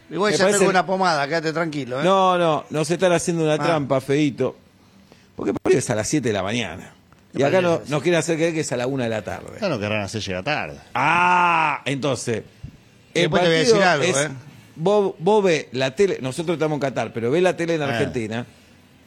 Igual 0.09 0.31
Me 0.31 0.38
ya 0.38 0.43
parece- 0.45 0.59
tengo 0.59 0.71
una 0.71 0.85
pomada, 0.85 1.27
quédate 1.27 1.53
tranquilo. 1.53 2.01
¿eh? 2.01 2.03
No, 2.03 2.38
no, 2.38 2.65
nos 2.69 2.89
están 2.89 3.11
haciendo 3.13 3.43
una 3.43 3.53
Ah. 3.53 3.57
trampa, 3.59 4.01
feito. 4.01 4.55
Porque 5.35 5.53
por 5.53 5.71
es 5.71 5.89
a 5.89 5.95
las 5.95 6.07
7 6.07 6.29
de 6.29 6.33
la 6.33 6.43
mañana. 6.43 6.93
Y 7.33 7.44
acá 7.44 7.62
no, 7.62 7.81
nos 7.88 8.01
quieren 8.01 8.19
hacer 8.19 8.36
creer 8.38 8.54
que 8.54 8.60
es 8.62 8.72
a 8.72 8.78
la 8.78 8.88
1 8.88 9.04
de 9.04 9.10
la 9.10 9.22
tarde. 9.22 9.57
Ya 9.62 9.69
no 9.69 9.80
querrán 9.80 10.01
hacer 10.01 10.22
llegar 10.22 10.44
tarde. 10.44 10.78
Ah, 10.94 11.81
entonces. 11.86 12.44
El 13.13 13.24
Después 13.24 13.42
te 13.44 13.48
voy 13.50 13.56
a 13.56 13.60
partido 13.60 13.75
decir 13.75 13.83
algo, 13.88 14.04
es- 14.06 14.25
¿eh? 14.25 14.30
Vos, 14.75 15.16
vos 15.19 15.44
ves 15.44 15.68
la 15.74 15.94
tele, 15.95 16.18
nosotros 16.22 16.56
estamos 16.56 16.75
en 16.78 16.80
Qatar, 16.80 17.12
pero 17.13 17.30
ves 17.30 17.44
la 17.44 17.56
tele 17.57 17.75
en 17.75 17.81
Ah. 17.83 17.88
Argentina, 17.89 18.45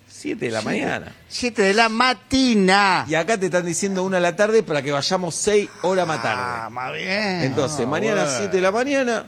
7 0.06 0.44
de 0.46 0.50
la 0.52 0.60
mañana. 0.62 1.12
7 1.28 1.62
de 1.62 1.74
la 1.74 1.88
matina. 1.88 3.06
Y 3.08 3.14
acá 3.14 3.38
te 3.38 3.46
están 3.46 3.64
diciendo 3.64 4.02
1 4.04 4.16
de 4.16 4.22
la 4.22 4.36
tarde 4.36 4.62
para 4.62 4.82
que 4.82 4.92
vayamos 4.92 5.34
6 5.34 5.68
horas 5.82 6.06
más 6.06 6.20
Ah, 6.20 6.22
tarde. 6.22 6.70
más 6.74 6.92
bien. 6.92 7.42
Entonces, 7.42 7.86
mañana 7.86 8.22
bueno. 8.24 8.38
7 8.38 8.56
de 8.56 8.62
la 8.62 8.70
mañana, 8.72 9.24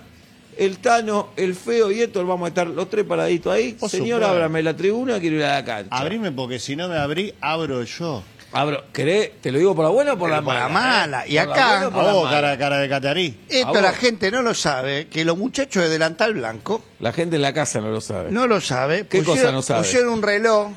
el 0.58 0.78
Tano, 0.78 1.30
el 1.36 1.54
Feo 1.54 1.90
y 1.90 2.02
Héctor 2.02 2.26
vamos 2.26 2.46
a 2.46 2.48
estar 2.48 2.66
los 2.66 2.88
tres 2.90 3.04
paraditos 3.06 3.52
ahí. 3.54 3.72
Por 3.72 3.90
Señor, 3.90 4.06
supuesto. 4.20 4.26
ábrame 4.28 4.62
la 4.62 4.76
tribuna, 4.76 5.18
quiero 5.18 5.36
ir 5.36 5.44
a 5.44 5.54
la 5.54 5.64
cancha. 5.64 5.96
Abrime 5.96 6.32
porque 6.32 6.58
si 6.58 6.76
no 6.76 6.88
me 6.88 6.96
abrí, 6.96 7.34
abro 7.40 7.82
yo. 7.82 8.22
Abro, 8.52 8.84
¿querés? 8.92 9.32
¿Te 9.42 9.50
lo 9.52 9.58
digo 9.58 9.74
por 9.74 9.84
la 9.84 9.90
buena 9.90 10.14
o 10.14 10.18
por 10.18 10.30
la 10.30 10.36
Por 10.36 10.44
mala? 10.54 10.60
la 10.60 10.68
mala. 10.68 11.26
Y 11.26 11.36
Por 11.36 11.46
la 11.48 11.52
acá- 11.52 11.66
buena 11.68 11.86
o 11.86 11.88
A 11.88 11.92
por 11.92 12.04
la 12.04 12.12
vos, 12.12 12.24
mala? 12.24 12.36
cara, 12.36 12.58
cara 12.58 12.78
de 12.78 12.88
catarí. 12.88 13.40
Esto 13.48 13.80
la 13.80 13.92
gente 13.92 14.30
no 14.30 14.42
lo 14.42 14.54
sabe, 14.54 15.08
que 15.08 15.24
los 15.24 15.36
muchachos 15.36 15.82
de 15.82 15.88
delantal 15.90 16.34
blanco 16.34 16.82
La 17.00 17.12
gente 17.12 17.36
en 17.36 17.42
la 17.42 17.52
casa 17.52 17.80
no 17.80 17.88
lo 17.90 18.00
sabe. 18.00 18.30
no 18.30 18.46
lo 18.46 18.60
sabe. 18.60 19.06
¿Qué 19.06 19.22
cosa 19.22 19.52
no 19.52 19.62
sabe? 19.62 19.80
Pusieron 19.82 20.10
un 20.12 20.22
reloj 20.22 20.70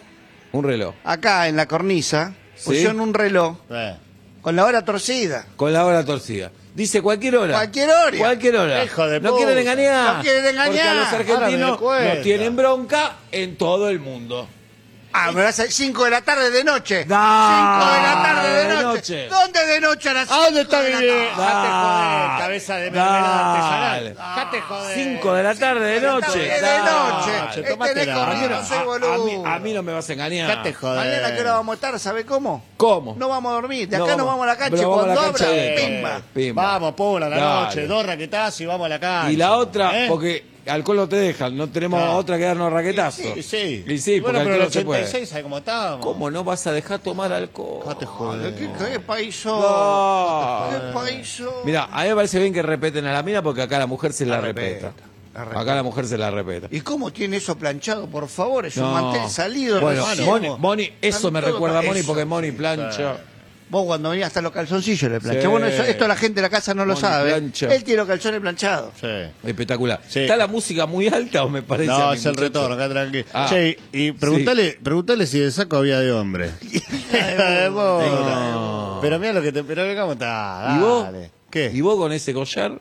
Un 0.51 0.63
reloj. 0.65 0.93
acá 1.03 1.47
en 1.47 1.55
la 1.55 1.67
cornisa, 1.67 2.33
¿Sí? 2.55 2.65
pusieron 2.65 2.99
un 2.99 3.13
reloj 3.13 3.57
Eh. 3.69 3.95
con 4.41 4.55
la 4.55 4.65
hora 4.65 4.83
torcida. 4.83 5.45
Con 5.55 5.71
la 5.71 5.85
hora 5.85 6.03
torcida. 6.03 6.51
Dice 6.75 7.01
cualquier 7.01 7.35
hora. 7.37 7.53
Cualquier 7.53 7.89
hora. 7.89 8.17
Cualquier 8.17 8.55
hora. 8.57 8.83
Hijo 8.85 9.07
de 9.07 9.19
no 9.19 9.31
puta. 9.31 9.45
quieren 9.45 9.57
engañar. 9.67 10.17
No 10.17 10.21
quieren 10.21 10.45
engañar. 10.45 10.65
Porque 10.67 10.81
a 10.81 10.93
los 10.93 11.05
Ahora 11.07 11.23
me 11.25 11.33
argentinos 11.33 11.77
cuenta. 11.77 12.13
nos 12.15 12.23
tienen 12.23 12.55
bronca 12.55 13.15
en 13.31 13.57
todo 13.57 13.89
el 13.89 13.99
mundo. 13.99 14.47
Ah, 15.11 15.31
me 15.31 15.41
vas 15.43 15.59
a 15.59 15.65
5 15.67 16.03
de 16.05 16.11
la 16.11 16.21
tarde 16.21 16.51
de 16.51 16.63
noche. 16.63 17.03
5 17.03 17.09
Dale, 17.15 17.95
de 17.95 18.01
la 18.03 18.23
tarde 18.23 18.49
de 18.49 18.55
de 18.63 18.73
noche. 18.83 18.83
noche. 18.83 19.27
¿Dónde 19.27 19.65
de 19.65 19.81
noche 19.81 20.09
a 20.09 20.13
las 20.13 20.31
¿A 20.31 20.35
dónde 20.45 20.61
está 20.61 20.77
5 20.85 20.87
mi 20.87 20.93
la 21.07 21.13
vieja? 21.13 21.35
joder, 21.35 22.39
cabeza 22.39 22.75
de 22.77 22.91
mermelada 22.91 23.51
artesanal. 23.55 24.15
Date 24.35 24.61
joder. 24.61 24.95
5 24.95 25.33
de 25.33 25.43
la 25.43 25.55
tarde 25.55 25.85
de 25.85 26.01
noche. 26.01 26.39
de 26.39 26.61
noche. 26.61 27.31
Che, 27.53 27.59
Este 27.61 27.71
tomátela. 27.71 27.99
de 28.13 28.19
corrido, 28.19 28.45
A 28.45 28.49
mí, 28.49 28.55
no 28.61 28.65
soy 28.65 28.77
a- 28.77 28.81
a 28.81 28.83
boludo. 28.83 29.25
mí- 29.25 29.43
a 29.45 29.59
mí 29.59 29.73
no 29.73 29.83
me 29.83 29.93
vas 29.93 30.09
a 30.09 30.13
engañar. 30.13 30.47
Date 30.47 30.73
joder. 30.73 30.97
Mañana 30.97 31.35
que 31.35 31.41
hora 31.41 31.51
vamos 31.53 31.73
a 31.73 31.75
estar, 31.75 31.99
¿sabe 31.99 32.25
cómo? 32.25 32.63
¿Cómo? 32.77 33.15
No 33.17 33.29
vamos 33.29 33.49
a 33.51 33.55
dormir. 33.55 33.89
De 33.89 33.97
No 33.97 34.03
acá 34.03 34.13
vamos- 34.15 34.25
nos 34.25 34.27
vamos 34.27 34.43
a 34.43 34.47
la 34.47 34.57
cancha 34.57 34.81
la 34.83 34.87
cuando 34.87 35.21
abra, 35.21 36.21
pimba. 36.33 36.61
Vamos, 36.63 36.93
Pula, 36.93 37.27
la 37.29 37.37
noche, 37.39 37.87
dos 37.87 38.05
raquetazos 38.05 38.61
y 38.61 38.65
vamos 38.67 38.85
a 38.85 38.89
la 38.89 38.99
cancha. 38.99 39.31
Y 39.31 39.35
la 39.37 39.53
otra, 39.55 40.05
¿Eh? 40.05 40.07
porque 40.07 40.45
alcohol 40.67 40.97
no 40.97 41.09
te 41.09 41.15
dejan, 41.15 41.55
no 41.57 41.67
tenemos 41.69 41.99
No. 41.99 42.15
otra 42.17 42.37
que 42.37 42.43
darnos 42.45 42.71
raquetazos. 42.71 43.25
Sí, 43.35 43.43
sí. 43.43 43.83
Y 43.87 43.97
sí, 43.97 44.19
bueno, 44.19 44.39
porque 44.39 44.43
pero 44.51 44.55
el 44.55 44.61
alcohol 44.61 44.65
no 44.65 44.69
se 44.71 44.85
puede. 44.85 45.01
86, 45.01 45.29
¿sabes 45.29 45.43
cómo 45.43 45.57
estábamos? 45.59 46.05
¿Cómo 46.05 46.29
no 46.31 46.43
vas 46.43 46.65
a 46.67 46.71
dejar 46.71 46.99
tomar 46.99 47.31
alcohol? 47.33 47.83
Date 47.85 48.05
joder. 48.05 48.55
¿Qué, 48.55 48.69
qué 48.91 48.99
país 48.99 49.45
No. 49.45 50.67
¿Qué 50.71 50.93
país 50.93 51.41
Mira, 51.65 51.89
a 51.91 52.03
mí 52.03 52.09
me 52.09 52.15
parece 52.15 52.39
bien 52.39 52.53
que 52.53 52.61
respeten 52.61 53.05
a 53.05 53.13
la 53.13 53.23
mina 53.23 53.41
porque 53.41 53.61
acá 53.61 53.79
la 53.79 53.87
mujer 53.87 54.13
se 54.13 54.25
la, 54.25 54.35
La 54.35 54.41
respeta. 54.41 54.87
respeta, 54.87 55.03
la 55.33 55.39
respeta. 55.41 55.61
Acá 55.61 55.75
la 55.75 55.83
mujer 55.83 56.05
se 56.07 56.17
la 56.17 56.31
respeta. 56.31 56.67
¿Y 56.71 56.81
cómo 56.81 57.11
tiene 57.11 57.37
eso 57.37 57.57
planchado? 57.57 58.07
Por 58.07 58.27
favor, 58.27 58.65
es 58.65 58.77
un 58.77 58.83
No. 58.83 58.91
mantel 58.93 59.29
salido. 59.29 59.79
Bueno. 59.81 60.05
Moni, 60.25 60.49
Moni, 60.57 60.83
eso 61.01 61.17
Están 61.27 61.33
me 61.33 61.41
recuerda 61.41 61.79
a 61.79 61.81
Moni 61.81 61.99
eso. 61.99 62.07
porque 62.07 62.25
Moni 62.25 62.51
plancha. 62.51 63.17
Vos 63.69 63.85
cuando 63.85 64.09
venías 64.09 64.27
hasta 64.27 64.41
los 64.41 64.51
calzoncillos 64.51 65.11
le 65.11 65.19
planchás. 65.19 65.43
Sí. 65.43 65.47
Bueno, 65.47 65.67
eso- 65.67 65.83
esto 65.83 66.07
la 66.07 66.15
gente 66.15 66.35
de 66.35 66.41
la 66.41 66.49
casa 66.49 66.73
no 66.73 66.85
lo 66.85 66.95
sabe. 66.95 67.29
plancha. 67.31 67.67
Él 67.73 67.83
tiene 67.83 67.97
los 67.99 68.07
calzones 68.07 68.41
planchados. 68.41 68.93
Sí. 68.99 69.07
Espectacular. 69.47 70.01
Sí. 70.07 70.21
¿Está 70.21 70.35
la 70.37 70.47
música 70.47 70.87
muy 70.87 71.07
alta 71.07 71.43
o 71.43 71.49
me 71.49 71.61
parece? 71.61 71.91
a 71.91 71.97
No, 71.97 72.09
mí, 72.09 72.15
es 72.17 72.25
el 72.25 72.31
muchacho? 72.31 72.43
retorno, 72.47 72.75
acá 72.75 72.89
tranquilo. 72.89 73.25
Ah. 73.31 73.45
Che, 73.47 73.77
y 73.93 74.11
preguntale, 74.13 74.79
preguntale 74.81 75.27
si 75.27 75.39
el 75.39 75.51
saco 75.51 75.77
había 75.77 75.99
de 75.99 76.11
hombre. 76.11 76.49
De 77.11 77.69
vos. 77.69 78.03
No. 78.03 78.99
Pero 79.01 79.19
mira 79.19 79.33
lo 79.33 79.41
que 79.41 79.51
te. 79.51 79.63
Pero 79.63 79.83
cómo 80.01 80.13
está. 80.13 80.75
¿Y 80.75 80.79
vos? 80.81 81.07
¿Qué? 81.51 81.71
¿Y 81.73 81.81
vos 81.81 81.95
con 81.97 82.11
ese 82.11 82.33
collar? 82.33 82.79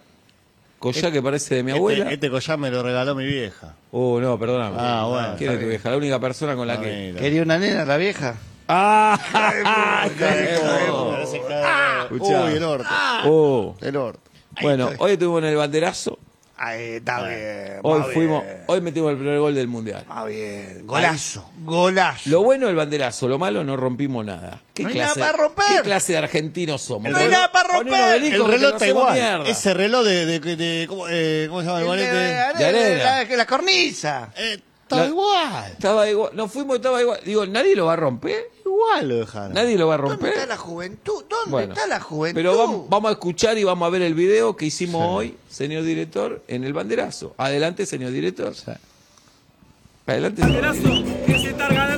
Collar 0.79 1.13
que 1.13 1.21
parece 1.23 1.57
de 1.57 1.63
mi 1.65 1.71
Este- 1.73 1.79
abuela. 1.79 2.11
Este, 2.13 2.31
collar 2.31 2.57
me 2.59 2.71
lo 2.71 2.83
regaló 2.83 3.15
mi 3.15 3.27
vieja. 3.27 3.75
Oh, 3.91 4.21
no, 4.21 4.39
perdóname. 4.39 4.77
Ah, 4.79 5.07
bueno, 5.09 5.35
¿Quién 5.37 5.53
es 5.53 5.61
tu 5.61 5.67
vieja? 5.67 5.91
La 5.91 5.97
única 5.97 6.21
persona 6.21 6.55
con 6.55 6.67
la 6.69 6.81
que. 6.81 7.09
Mira. 7.09 7.21
¿Quería 7.21 7.43
una 7.43 7.59
nena 7.59 7.85
la 7.85 7.97
vieja? 7.97 8.37
¡Ah! 8.69 9.19
Uy, 12.11 12.53
el 12.57 12.63
orto. 12.65 12.89
Oh. 13.25 13.75
El 13.81 13.97
orto. 13.97 14.21
Bueno, 14.61 14.91
hoy 14.99 15.13
estuvimos 15.13 15.43
en 15.43 15.49
el 15.51 15.57
banderazo. 15.57 16.19
Ahí 16.61 16.95
está 16.95 17.23
bien. 17.23 17.79
Hoy 17.85 18.03
fuimos, 18.13 18.43
bien, 18.43 18.65
hoy 18.67 18.81
metimos 18.81 19.13
el 19.13 19.17
primer 19.19 19.39
gol 19.39 19.55
del 19.55 19.69
mundial. 19.69 20.05
va 20.11 20.25
bien. 20.25 20.83
Golazo, 20.85 21.49
golazo. 21.63 22.29
Lo 22.31 22.43
bueno 22.43 22.69
el 22.69 22.75
banderazo, 22.75 23.29
lo 23.29 23.39
malo 23.39 23.63
no 23.63 23.77
rompimos 23.77 24.25
nada. 24.27 24.61
¿Qué 24.75 24.83
No 24.83 24.89
hay 24.89 24.95
clase, 24.97 25.21
nada 25.21 25.31
para 25.33 25.45
romper. 25.45 25.65
¿Qué 25.77 25.83
clase 25.83 26.13
de 26.15 26.19
argentinos 26.19 26.83
somos? 26.83 27.13
No 27.13 27.17
hay 27.19 27.29
nada 27.29 27.53
para 27.53 27.75
romper. 27.79 28.23
El 28.25 28.45
reloj 28.45 28.73
está 28.73 28.89
igual. 28.89 29.15
mierda. 29.15 29.45
Ese 29.49 29.73
reloj 29.73 30.05
de, 30.05 30.27
de, 30.27 30.41
de- 30.41 30.57
de- 30.57 30.87
¿cómo, 30.89 31.05
eh, 31.09 31.47
¿cómo 31.49 31.61
se 31.61 31.67
llama 31.69 31.79
el 31.79 31.85
El 31.85 31.89
de- 31.99 32.11
bonete? 32.11 32.17
de- 32.17 32.55
De 32.59 32.67
arena. 32.67 33.25
La, 33.31 33.37
la 33.37 33.47
cornisa. 33.47 34.31
Eh, 34.37 34.59
está 34.89 34.97
La- 35.05 35.07
igual. 35.07 35.73
Estaba 35.73 36.09
igual, 36.11 36.31
nos 36.35 36.51
fuimos, 36.51 36.77
estaba 36.77 37.01
igual. 37.01 37.21
Digo, 37.25 37.47
¿nadie 37.47 37.77
lo 37.77 37.87
va 37.87 37.93
a 37.93 37.97
romper? 37.97 38.51
Igual 38.65 39.09
lo 39.09 39.17
dejaron. 39.17 39.53
¿Nadie 39.55 39.77
lo 39.77 39.89
va 39.89 39.95
a 39.95 39.99
¿Dónde 39.99 40.13
romper? 40.15 40.33
está 40.35 40.47
la 40.47 40.57
juventud? 40.57 41.25
¿Dónde 41.29 41.51
Bueno, 41.51 41.73
está 41.75 41.87
la 41.87 42.01
juventud? 42.01 42.39
Pero 42.39 42.57
vamos, 42.57 42.89
vamos 42.89 43.09
a 43.11 43.13
escuchar 43.13 43.59
y 43.59 43.65
vamos 43.65 43.87
a 43.87 43.91
ver 43.91 44.03
el 44.03 44.15
video 44.15 44.57
que 44.57 44.67
hicimos 44.67 45.05
hoy, 45.07 45.37
señor 45.51 45.83
director, 45.85 46.43
en 46.49 46.65
el 46.65 46.73
banderazo. 46.73 47.35
Adelante, 47.39 47.85
señor 47.87 48.13
director. 48.13 48.53
Adelante. 50.07 50.43
señor 50.43 50.63
Banderazo 50.63 51.59
ganando 51.59 51.98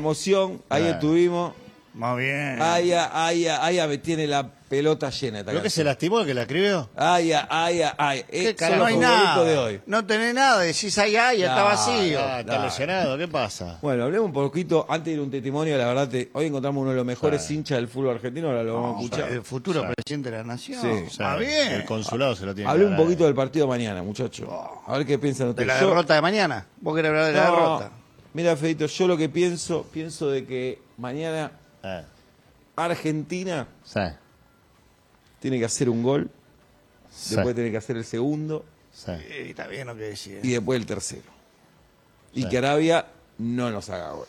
emoción, 0.00 0.62
ahí 0.68 0.82
Claro. 0.82 0.94
estuvimos. 0.96 1.52
Más 1.92 2.16
bien. 2.16 2.56
Ay, 2.60 2.92
ay, 2.92 3.46
ay, 3.48 3.78
ay, 3.80 3.98
tiene 3.98 4.24
la 4.28 4.48
pelota 4.48 5.10
llena. 5.10 5.40
esta 5.40 5.52
¿Lo 5.52 5.58
que 5.60 5.68
se 5.68 5.78
canción. 5.82 5.86
lastimó 5.86 6.20
el 6.20 6.26
que 6.26 6.34
la 6.34 6.42
escribió? 6.42 6.88
Ay, 6.94 7.32
ay, 7.32 7.82
ay, 7.82 7.82
ay. 7.98 8.24
Eh, 8.28 8.54
son 8.56 8.70
no 8.70 8.76
los 8.76 8.86
hay 8.86 8.96
nada. 8.96 9.42
de 9.44 9.58
hoy. 9.58 9.80
No 9.86 10.06
tenés 10.06 10.32
nada. 10.32 10.60
Decís 10.60 10.96
ay, 10.98 11.16
ay, 11.16 11.42
está 11.42 11.56
No, 11.58 11.64
vacío. 11.64 12.20
Ah, 12.22 12.40
está 12.40 12.64
lesionado, 12.64 13.18
¿qué 13.18 13.26
pasa? 13.26 13.80
Bueno, 13.82 14.04
hablemos 14.04 14.26
un 14.26 14.32
poquito, 14.32 14.86
antes 14.88 15.06
de 15.06 15.12
ir 15.14 15.18
a 15.18 15.22
un 15.24 15.32
testimonio, 15.32 15.76
la 15.76 15.86
verdad, 15.88 16.08
te- 16.08 16.30
hoy 16.32 16.46
encontramos 16.46 16.80
uno 16.80 16.90
de 16.90 16.96
los 16.96 17.04
mejores 17.04 17.50
hinchas 17.50 17.78
del 17.78 17.88
fútbol 17.88 18.14
argentino, 18.14 18.46
ahora 18.46 18.62
lo 18.62 18.74
vamos 18.74 19.00
a 19.00 19.04
escuchar. 19.04 19.32
El 19.32 19.42
futuro 19.42 19.84
presidente 19.92 20.30
de 20.30 20.36
la 20.38 20.44
nación. 20.44 20.80
Sí. 20.80 20.86
O 20.88 20.92
sea, 20.92 21.34
Está 21.34 21.36
bien. 21.38 21.72
El 21.72 21.84
consulado 21.84 22.36
se 22.36 22.46
lo 22.46 22.54
tiene 22.54 22.70
Hablé 22.70 22.84
que 22.84 22.90
un 22.90 22.96
dar, 22.96 23.04
poquito 23.04 23.24
del 23.24 23.34
partido 23.34 23.66
mañana, 23.66 24.00
muchachos. 24.04 24.48
A 24.86 24.96
ver 24.96 25.04
qué 25.04 25.18
piensan 25.18 25.46
De 25.48 25.50
ustedes. 25.50 25.66
la 25.66 25.80
Yo- 25.80 25.88
derrota 25.88 26.14
de 26.14 26.20
mañana. 26.22 26.66
Vos 26.80 26.94
querés 26.94 27.08
hablar 27.08 27.26
de 27.26 27.32
la 27.32 27.44
No, 27.46 27.50
derrota. 27.50 27.90
Mira, 28.32 28.56
Fedito, 28.56 28.86
yo 28.86 29.08
lo 29.08 29.16
que 29.16 29.28
pienso, 29.28 29.84
pienso 29.92 30.28
de 30.30 30.46
que 30.46 30.78
mañana 30.98 31.52
Eh, 31.82 32.02
Argentina 32.76 33.66
sí, 33.84 34.00
tiene 35.40 35.58
que 35.58 35.64
hacer 35.64 35.88
un 35.88 36.02
gol, 36.02 36.30
sí, 37.10 37.34
después 37.34 37.54
tiene 37.54 37.70
que 37.70 37.76
hacer 37.78 37.96
el 37.96 38.04
segundo 38.04 38.64
sí. 38.92 39.10
Eh, 39.12 39.46
está 39.50 39.66
bien 39.66 39.86
lo 39.86 39.94
que 39.96 40.02
decís. 40.02 40.32
y 40.42 40.50
después 40.50 40.78
el 40.80 40.86
tercero. 40.86 41.22
Y 42.34 42.42
Sí. 42.42 42.48
que 42.48 42.58
Arabia 42.58 43.06
no 43.38 43.70
nos 43.70 43.88
haga 43.90 44.12
gol. 44.12 44.26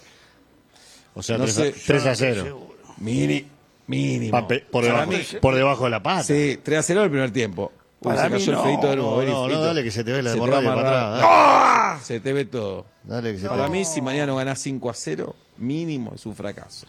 O 1.13 1.21
sea, 1.21 1.37
No 1.37 1.43
3, 1.43 1.55
sé, 1.55 1.67
a, 1.69 1.85
3 1.85 2.05
a 2.05 2.15
0. 2.15 2.43
Seguro. 2.43 2.75
Mini, 2.97 3.45
mínimo. 3.87 4.47
Por, 4.71 4.83
debajo, 4.85 5.11
mí- 5.11 5.23
por 5.41 5.55
debajo 5.55 5.83
de 5.83 5.89
la 5.89 6.01
pata. 6.01 6.23
Sí, 6.23 6.57
3 6.63 6.79
a 6.79 6.83
0 6.83 7.03
el 7.03 7.09
primer 7.11 7.31
tiempo. 7.31 7.71
Para 8.01 8.23
se 8.23 8.29
mí 8.29 8.39
cayó 8.39 8.51
no, 8.53 8.65
el 8.69 8.81
de 8.81 8.95
nuevo. 8.95 9.21
no, 9.23 9.47
no, 9.47 9.61
dale, 9.61 9.83
que 9.83 9.91
se 9.91 10.03
te 10.03 10.11
ve 10.11 10.23
la 10.23 10.33
a 10.33 10.37
para 10.37 11.17
atrás. 11.17 12.03
Se 12.05 12.19
te 12.19 12.33
ve 12.33 12.45
todo. 12.45 12.85
Dale, 13.03 13.31
que 13.33 13.37
se 13.37 13.43
te 13.43 13.49
Para 13.49 13.63
ve. 13.63 13.69
mí, 13.69 13.85
si 13.85 14.01
mañana 14.01 14.27
no 14.27 14.35
ganás 14.37 14.59
5 14.59 14.89
a 14.89 14.93
0, 14.93 15.35
mínimo 15.57 16.13
es 16.15 16.25
un 16.25 16.35
fracaso. 16.35 16.87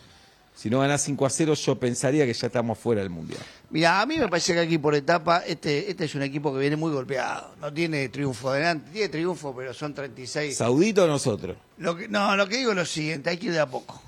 Si 0.54 0.70
no 0.70 0.80
ganás 0.80 1.02
5 1.02 1.26
a 1.26 1.30
0, 1.30 1.54
yo 1.54 1.78
pensaría 1.78 2.24
que 2.24 2.32
ya 2.32 2.46
estamos 2.46 2.78
fuera 2.78 3.00
del 3.02 3.10
Mundial. 3.10 3.40
Mira, 3.70 4.00
a 4.00 4.06
mí 4.06 4.18
me 4.18 4.28
parece 4.28 4.52
que 4.54 4.60
aquí 4.60 4.78
por 4.78 4.94
etapa, 4.94 5.38
este, 5.46 5.90
este 5.90 6.04
es 6.04 6.14
un 6.14 6.22
equipo 6.22 6.52
que 6.52 6.60
viene 6.60 6.76
muy 6.76 6.92
golpeado. 6.92 7.54
No 7.60 7.72
tiene 7.72 8.08
triunfo 8.08 8.50
adelante, 8.50 8.90
tiene 8.92 9.08
triunfo, 9.08 9.54
pero 9.56 9.74
son 9.74 9.94
36. 9.94 10.56
¿Saudito 10.56 11.04
o 11.04 11.06
nosotros? 11.06 11.56
Lo 11.78 11.96
que, 11.96 12.06
no, 12.08 12.36
lo 12.36 12.46
que 12.48 12.58
digo 12.58 12.70
es 12.70 12.76
lo 12.76 12.86
siguiente, 12.86 13.30
hay 13.30 13.38
que 13.38 13.46
ir 13.46 13.52
de 13.52 13.60
a 13.60 13.66
poco. 13.66 14.00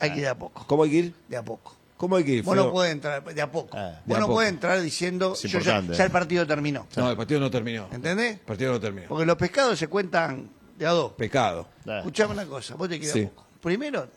Hay 0.00 0.10
que 0.10 0.16
ir 0.16 0.22
de 0.24 0.28
a 0.30 0.34
poco. 0.38 0.64
¿Cómo 0.66 0.82
hay 0.84 0.90
que 0.90 0.96
ir? 0.96 1.14
De 1.28 1.36
a 1.36 1.42
poco. 1.42 1.74
¿Cómo 1.96 2.16
hay 2.16 2.24
que 2.24 2.32
ir? 2.32 2.42
Vos 2.42 2.56
no 2.56 2.70
podés 2.72 2.92
entrar 2.92 3.22
de 3.24 3.40
a 3.40 3.50
poco. 3.50 3.76
Ah, 3.78 4.00
de 4.04 4.06
Vos 4.06 4.16
a 4.16 4.20
no 4.20 4.26
poco. 4.26 4.34
podés 4.36 4.48
entrar 4.50 4.80
diciendo, 4.80 5.32
Es 5.34 5.42
yo 5.42 5.48
ya, 5.60 5.76
importante. 5.76 5.94
ya 5.94 6.04
el 6.04 6.10
partido 6.10 6.46
terminó. 6.46 6.86
No, 6.96 7.10
el 7.10 7.16
partido 7.16 7.40
no 7.40 7.50
terminó. 7.50 7.88
¿Entendés? 7.92 8.32
El 8.34 8.40
partido 8.40 8.72
no 8.72 8.80
terminó. 8.80 9.08
Porque 9.08 9.24
los 9.26 9.36
pescados 9.36 9.78
se 9.78 9.86
cuentan 9.88 10.50
de 10.76 10.86
a 10.86 10.90
dos. 10.90 11.12
Pecado. 11.12 11.68
Escuchame 11.86 12.32
una 12.34 12.46
cosa, 12.46 12.74
vos 12.74 12.88
te 12.88 12.98
quedás 12.98 13.12
Sí. 13.12 13.22
poco. 13.26 13.46
Primero, 13.62 14.08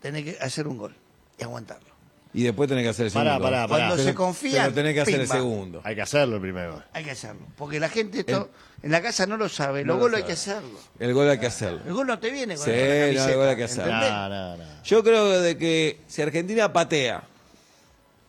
tenés 0.00 0.24
que 0.24 0.38
hacer 0.40 0.68
un 0.68 0.76
gol 0.78 0.94
y 1.38 1.42
aguantarlo. 1.42 1.91
Y 2.34 2.44
después 2.44 2.66
tenés 2.68 2.84
que 2.84 2.88
hacer 2.90 3.06
el 3.06 3.12
Pará, 3.12 3.32
segundo. 3.32 3.44
pará, 3.50 3.68
pará. 3.68 3.68
Cuando 3.86 3.96
Pero- 3.96 4.08
se 4.08 4.14
confía, 4.14 4.62
Pero 4.62 4.74
tenés 4.74 4.94
que 4.94 5.00
hacer 5.02 5.20
el 5.20 5.28
segundo. 5.28 5.80
Hay 5.84 5.94
que 5.94 6.02
hacerlo 6.02 6.40
primero. 6.40 6.82
Hay 6.94 7.04
que 7.04 7.10
hacerlo. 7.10 7.42
Porque 7.56 7.78
la 7.78 7.88
gente 7.90 8.20
esto 8.20 8.48
en 8.82 8.90
la 8.90 9.02
casa 9.02 9.26
no 9.26 9.36
lo 9.36 9.48
sabe. 9.50 9.84
Los 9.84 9.98
No 9.98 10.08
lo 10.08 10.16
hay 10.16 10.22
que 10.22 10.32
hacerlo. 10.32 10.78
El 10.98 11.12
gol 11.12 11.28
hay 11.28 11.38
que 11.38 11.46
hacerlo. 11.46 11.80
El 11.86 11.92
gol 11.92 12.06
no 12.06 12.18
te 12.18 12.30
viene 12.30 12.56
con 12.56 12.64
Sí, 12.64 12.70
la 12.70 12.76
no, 12.76 13.28
el 13.30 13.36
gol 13.36 13.48
hay 13.48 13.56
que 13.56 13.64
hacerlo. 13.64 13.92
¿entendés? 13.92 14.10
No, 14.12 14.28
no, 14.30 14.56
no. 14.56 14.64
Yo 14.82 15.04
creo 15.04 15.40
de 15.40 15.58
que 15.58 16.00
si 16.06 16.22
Argentina 16.22 16.72
patea, 16.72 17.22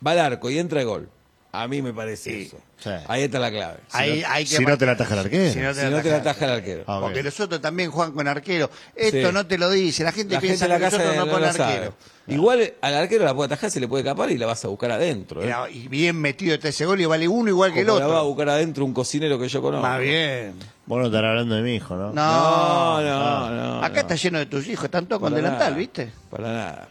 va 0.05 0.11
al 0.11 0.19
arco 0.19 0.49
y 0.49 0.59
entra 0.59 0.81
el 0.81 0.85
gol, 0.87 1.09
a 1.53 1.67
mí 1.67 1.81
me 1.81 1.93
parece 1.93 2.41
eso. 2.41 2.57
Sí. 2.77 2.89
Ahí 3.07 3.21
está 3.23 3.39
la 3.39 3.49
clave. 3.49 3.77
Si 3.87 3.97
Ahí 3.97 4.21
no- 4.21 4.27
hay 4.29 4.43
que 4.43 4.57
Si 4.57 4.65
no 4.65 4.77
te 4.77 4.85
la 4.85 4.91
ataja 4.93 5.13
el 5.13 5.19
arquero. 5.21 5.53
Si 5.53 5.59
no 5.59 5.69
te 5.69 5.75
si 5.75 5.81
la 5.85 5.89
no 5.91 6.01
te 6.01 6.09
la 6.09 6.17
ataja. 6.17 6.45
el 6.45 6.51
arquero. 6.51 6.83
Ah. 6.87 6.99
Porque 7.01 7.23
los 7.23 7.39
otros 7.39 7.61
también 7.61 7.91
juegan 7.91 8.11
con 8.13 8.27
arquero. 8.27 8.69
Esto 8.95 9.27
Sí. 9.29 9.33
no 9.33 9.45
te 9.47 9.57
lo 9.57 9.69
dice. 9.69 10.03
La 10.03 10.11
gente 10.11 10.33
La 10.33 10.41
piensa 10.41 10.65
gente 10.65 10.75
en 10.75 10.81
la 10.81 10.89
que 10.89 10.97
casa 10.97 11.13
nosotros 11.15 11.41
no 11.41 11.53
sabe. 11.53 11.73
arquero. 11.73 11.93
Igual 12.27 12.73
al 12.81 12.93
arquero 12.95 13.23
la 13.25 13.33
puede 13.33 13.45
atajar, 13.47 13.69
se 13.71 13.79
le 13.79 13.87
puede 13.87 14.03
escapar 14.03 14.31
y 14.31 14.37
la 14.37 14.47
vas 14.47 14.65
a 14.65 14.67
buscar 14.67 14.91
adentro. 14.91 15.41
¿eh? 15.43 15.53
Y 15.71 15.87
bien 15.87 16.19
metido 16.19 16.55
está 16.55 16.69
ese 16.69 16.85
gol 16.85 16.99
y 16.99 17.05
vale 17.05 17.27
uno 17.27 17.49
igual 17.49 17.71
que 17.73 17.81
el 17.81 17.87
Como 17.87 17.99
la 17.99 18.07
va 18.07 18.13
a 18.15 18.17
otro. 18.21 18.29
buscar 18.29 18.49
adentro 18.49 18.83
un 18.83 18.93
cocinero 18.93 19.37
que 19.39 19.47
yo 19.47 19.61
conozco. 19.61 19.85
Más 19.87 19.99
bien. 20.01 20.53
Vos 20.85 20.99
no 20.99 21.05
estarás 21.05 21.29
hablando 21.29 21.55
de 21.55 21.61
mi 21.61 21.75
hijo, 21.75 21.95
¿no? 21.95 22.11
No, 22.11 23.01
No, 23.01 23.01
no, 23.01 23.49
no. 23.51 23.77
Acá 23.83 23.93
no. 23.95 23.99
está 24.01 24.15
lleno 24.15 24.39
de 24.39 24.45
tus 24.47 24.67
hijos. 24.67 24.85
Están 24.85 25.05
todos 25.05 25.21
con 25.21 25.33
delantal, 25.33 25.59
nada, 25.71 25.77
¿viste? 25.77 26.11
Para 26.29 26.43
nada. 26.51 26.89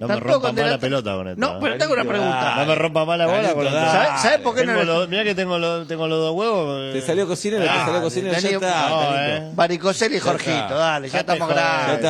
No 0.00 0.06
me 0.06 0.20
rompa 0.20 0.52
más 0.52 0.70
la 0.70 0.78
pelota 0.78 1.14
con 1.16 1.28
esto. 1.28 1.40
No, 1.40 1.54
¿eh? 1.56 1.58
pero 1.60 1.76
te 1.78 1.84
hago 1.84 1.92
una 1.94 2.04
pregunta. 2.04 2.54
No 2.56 2.66
me 2.66 2.74
rompa 2.76 3.04
más 3.04 3.18
la 3.18 3.26
bola 3.26 3.52
con 3.54 3.66
esto. 3.66 3.78
¿Sabes 3.80 4.20
¿sabes 4.22 4.38
por 4.40 4.54
qué 4.54 4.64
no 4.64 4.72
Tengo 4.72 4.84
los- 4.84 5.08
mirá 5.08 5.24
que 5.24 5.34
tengo 5.34 5.58
los, 5.58 5.88
tengo 5.88 6.06
los 6.06 6.18
dos 6.20 6.34
huevos. 6.36 6.92
Te 6.92 6.98
eh. 6.98 7.02
salió 7.02 7.26
cocinero, 7.26 7.62
te 7.64 7.68
Ah, 7.68 7.84
salió 7.84 8.02
cocinero, 8.02 8.38
ya 8.38 8.48
está. 8.50 8.88
no, 8.88 9.16
eh. 9.16 9.50
Varicocel 9.54 10.14
y 10.14 10.20
Jorgito, 10.20 10.74
dale, 10.78 11.08
ya 11.08 11.24
te 11.24 11.32
estamos 11.32 11.48
grandes. 11.48 12.04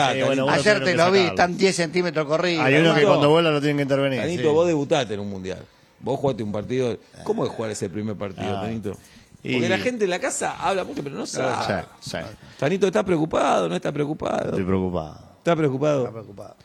Ayer 0.50 0.85
te 0.85 0.95
lo 0.95 1.11
vi, 1.11 1.21
están 1.21 1.57
10 1.57 1.75
centímetros 1.76 2.26
corridos. 2.26 2.64
Hay 2.64 2.75
uno 2.76 2.95
que 2.95 3.02
cuando 3.04 3.30
vuela 3.30 3.50
lo 3.50 3.59
tienen 3.61 3.78
que 3.78 3.83
intervenir. 3.85 4.21
Tanito, 4.21 4.52
vos 4.52 4.66
debutaste 4.66 5.14
en 5.14 5.21
un 5.21 5.30
mundial. 5.30 5.59
Vos 6.00 6.21
jugaste 6.21 6.42
un 6.42 6.52
partido. 6.52 6.97
¿Cómo 7.25 7.45
es 7.45 7.50
jugar 7.50 7.71
ese 7.73 7.88
primer 7.88 8.16
partido, 8.16 8.57
Ah. 8.59 8.62
Tanito? 8.62 8.92
Y- 9.42 9.52
Porque 9.54 9.68
la 9.68 9.78
gente 9.78 10.04
en 10.04 10.11
la 10.11 10.18
casa 10.18 10.57
habla 10.61 10.85
mucho, 10.85 11.02
pero 11.02 11.16
no 11.16 11.25
sabe. 11.26 11.83
Sí, 12.00 12.11
sí. 12.11 12.18
Tanito 12.59 12.87
está 12.87 13.02
preocupado, 13.02 13.68
no 13.68 13.75
está 13.75 13.90
preocupado. 13.92 14.50
Estoy 14.50 14.64
preocupado. 14.64 15.18
Está 15.38 15.57
preocupado. 15.57 16.00
Está 16.00 16.12
preocupado. 16.12 16.57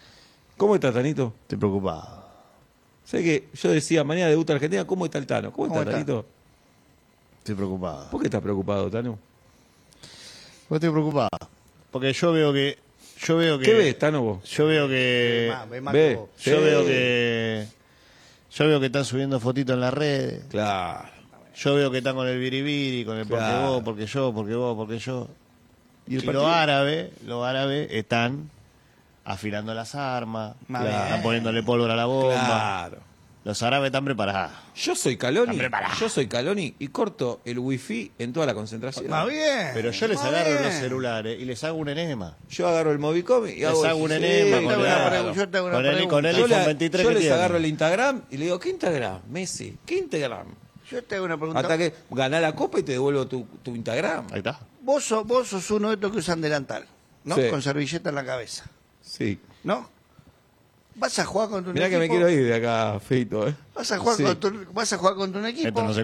¿Cómo 0.57 0.75
está 0.75 0.91
Tanito? 0.91 1.33
Estoy 1.43 1.57
preocupado. 1.57 2.24
Sé 3.05 3.24
que 3.24 3.50
yo 3.53 3.72
decía, 3.72 4.03
mañana 4.03 4.29
debuta 4.29 4.53
Argentina, 4.53 4.86
¿cómo 4.86 5.05
está 5.05 5.17
el 5.17 5.27
Tano? 5.27 5.51
¿Cómo, 5.51 5.67
¿Cómo 5.67 5.81
está, 5.81 5.91
está? 6.00 6.05
Tanito? 6.05 6.25
Estoy 7.39 7.55
preocupado. 7.55 8.10
¿Por 8.10 8.22
qué 8.22 8.27
estás 8.27 8.41
preocupado, 8.41 8.89
Tano? 8.89 9.19
Vos 10.69 10.77
estoy 10.77 10.89
preocupado. 10.89 11.29
Porque 11.91 12.13
yo 12.13 12.31
veo 12.31 12.53
que. 12.53 12.77
Yo 13.19 13.38
veo 13.38 13.60
que. 13.60 13.65
¿Qué 13.65 13.74
ves, 13.74 14.00
Tano, 14.00 14.22
vos? 14.22 14.43
Yo 14.50 14.65
veo 14.67 14.88
que. 14.88 15.48
Ve 15.50 15.55
más, 15.55 15.69
ve 15.69 15.81
más 15.81 15.93
ve. 15.93 16.10
que 16.10 16.15
vos. 16.15 16.29
Yo 16.39 16.57
Sí. 16.57 16.63
veo 16.63 16.86
que. 16.86 17.67
Yo 18.51 18.67
veo 18.67 18.79
que 18.79 18.86
están 18.86 19.05
subiendo 19.05 19.39
fotitos 19.39 19.74
en 19.74 19.81
las 19.81 19.93
redes. 19.93 20.43
Claro. 20.50 21.10
Yo 21.55 21.75
veo 21.75 21.91
que 21.91 21.98
están 22.00 22.15
con 22.15 22.27
el 22.27 22.39
biribiri, 22.39 23.03
con 23.05 23.17
el 23.17 23.27
porque 23.27 23.45
vos, 23.45 23.83
porque 23.83 24.05
yo, 24.05 24.33
porque 24.33 24.55
vos, 24.55 24.75
porque 24.75 25.00
yo. 25.00 25.27
¿Y 26.07 26.19
los 26.22 26.45
árabes, 26.45 27.12
los 27.25 27.45
árabes 27.45 27.89
están 27.91 28.50
afilando 29.25 29.73
las 29.73 29.95
armas, 29.95 30.55
Más 30.67 30.85
están 30.85 31.07
bien. 31.09 31.21
poniéndole 31.21 31.63
pólvora 31.63 31.93
a 31.93 31.97
la 31.97 32.05
bomba. 32.05 32.33
Claro. 32.45 32.97
Los 33.45 33.61
árabes 33.61 33.87
están 33.87 34.05
preparados. 34.05 34.51
Yo 34.73 34.95
soy 34.95 35.17
Caloni, 35.17 35.51
Hombre, 35.51 35.69
pará. 35.69 35.89
yo 35.99 36.07
soy 36.07 36.27
Caloni 36.27 36.75
y 36.79 36.87
corto 36.87 37.41
el 37.43 37.59
wifi 37.59 38.09
en 38.17 38.31
toda 38.31 38.45
la 38.45 38.53
concentración. 38.53 39.09
Más 39.09 39.27
bien. 39.27 39.71
Pero 39.73 39.91
yo 39.91 40.07
les 40.07 40.17
más 40.17 40.27
agarro 40.27 40.49
bien. 40.51 40.63
los 40.63 40.73
celulares 40.75 41.41
y 41.41 41.43
les 41.43 41.61
hago 41.65 41.77
un 41.77 41.89
enema. 41.89 42.37
Yo 42.49 42.69
agarro 42.69 42.93
el 42.93 42.99
Movicom 42.99 43.45
y 43.47 43.55
Les 43.55 43.65
hago, 43.67 43.83
hago 43.83 43.97
un 43.99 44.09
sí, 44.11 44.15
enema 44.15 44.61
yo 44.61 44.63
con, 44.63 44.67
te 44.67 44.73
hago 44.73 44.85
el- 44.85 44.91
una 44.95 45.09
pregunta, 45.09 45.35
yo 45.35 45.49
te 45.49 45.57
hago 45.57 45.67
una 45.67 45.75
con 45.75 45.85
el, 45.85 45.91
pregunta. 45.91 46.15
con 46.15 46.25
el 46.25 46.35
Yo, 46.37 46.43
iPhone 46.45 46.59
le- 46.61 46.65
23 46.67 47.03
yo 47.03 47.09
que 47.09 47.15
les 47.19 47.31
agarro 47.33 47.57
el 47.57 47.65
Instagram 47.65 48.21
y 48.31 48.37
le 48.37 48.45
digo, 48.45 48.59
¿qué 48.59 48.69
Instagram? 48.69 49.19
Messi, 49.29 49.77
¿qué 49.85 49.97
Instagram? 49.97 50.47
Yo 50.89 51.03
te 51.03 51.15
hago 51.15 51.25
una 51.25 51.35
pregunta. 51.37 51.59
Hasta 51.59 51.77
que 51.77 51.93
ganá 52.11 52.39
la 52.39 52.55
copa 52.55 52.79
y 52.79 52.83
te 52.83 52.93
devuelvo 52.93 53.27
tu, 53.27 53.45
tu 53.61 53.75
Instagram. 53.75 54.25
Ahí 54.31 54.37
está. 54.37 54.57
Vos, 54.81 55.03
sos, 55.03 55.27
vos 55.27 55.49
sos 55.49 55.69
uno 55.71 55.89
de 55.89 55.95
estos 55.95 56.13
que 56.13 56.19
usan 56.19 56.39
delantal, 56.39 56.85
¿no? 57.25 57.35
Sí. 57.35 57.49
Con 57.49 57.61
servilleta 57.61 58.07
en 58.07 58.15
la 58.15 58.23
cabeza, 58.25 58.63
Sí. 59.03 59.38
¿no? 59.63 59.91
Vas 60.95 61.17
a 61.17 61.25
jugar 61.25 61.50
con 61.50 61.63
tu 61.63 61.72
Mirá 61.74 61.89
que 61.89 61.95
equipo. 61.95 62.13
me 62.13 62.19
quiero 62.19 62.29
ir 62.29 62.45
de 62.48 62.53
acá, 62.55 63.00
feito, 63.00 63.48
¿eh? 63.48 63.55
Vas 63.74 63.91
a 63.91 63.98
jugar, 63.98 64.15
Sí. 64.15 64.24
con, 64.24 64.39
tu, 64.39 64.65
vas 64.74 64.93
a 64.93 64.98
jugar 65.00 65.15
con 65.15 65.31
tu 65.33 65.39
equipo. 65.43 65.67
Esto 65.69 65.83
no 65.83 65.91
se 65.93 66.03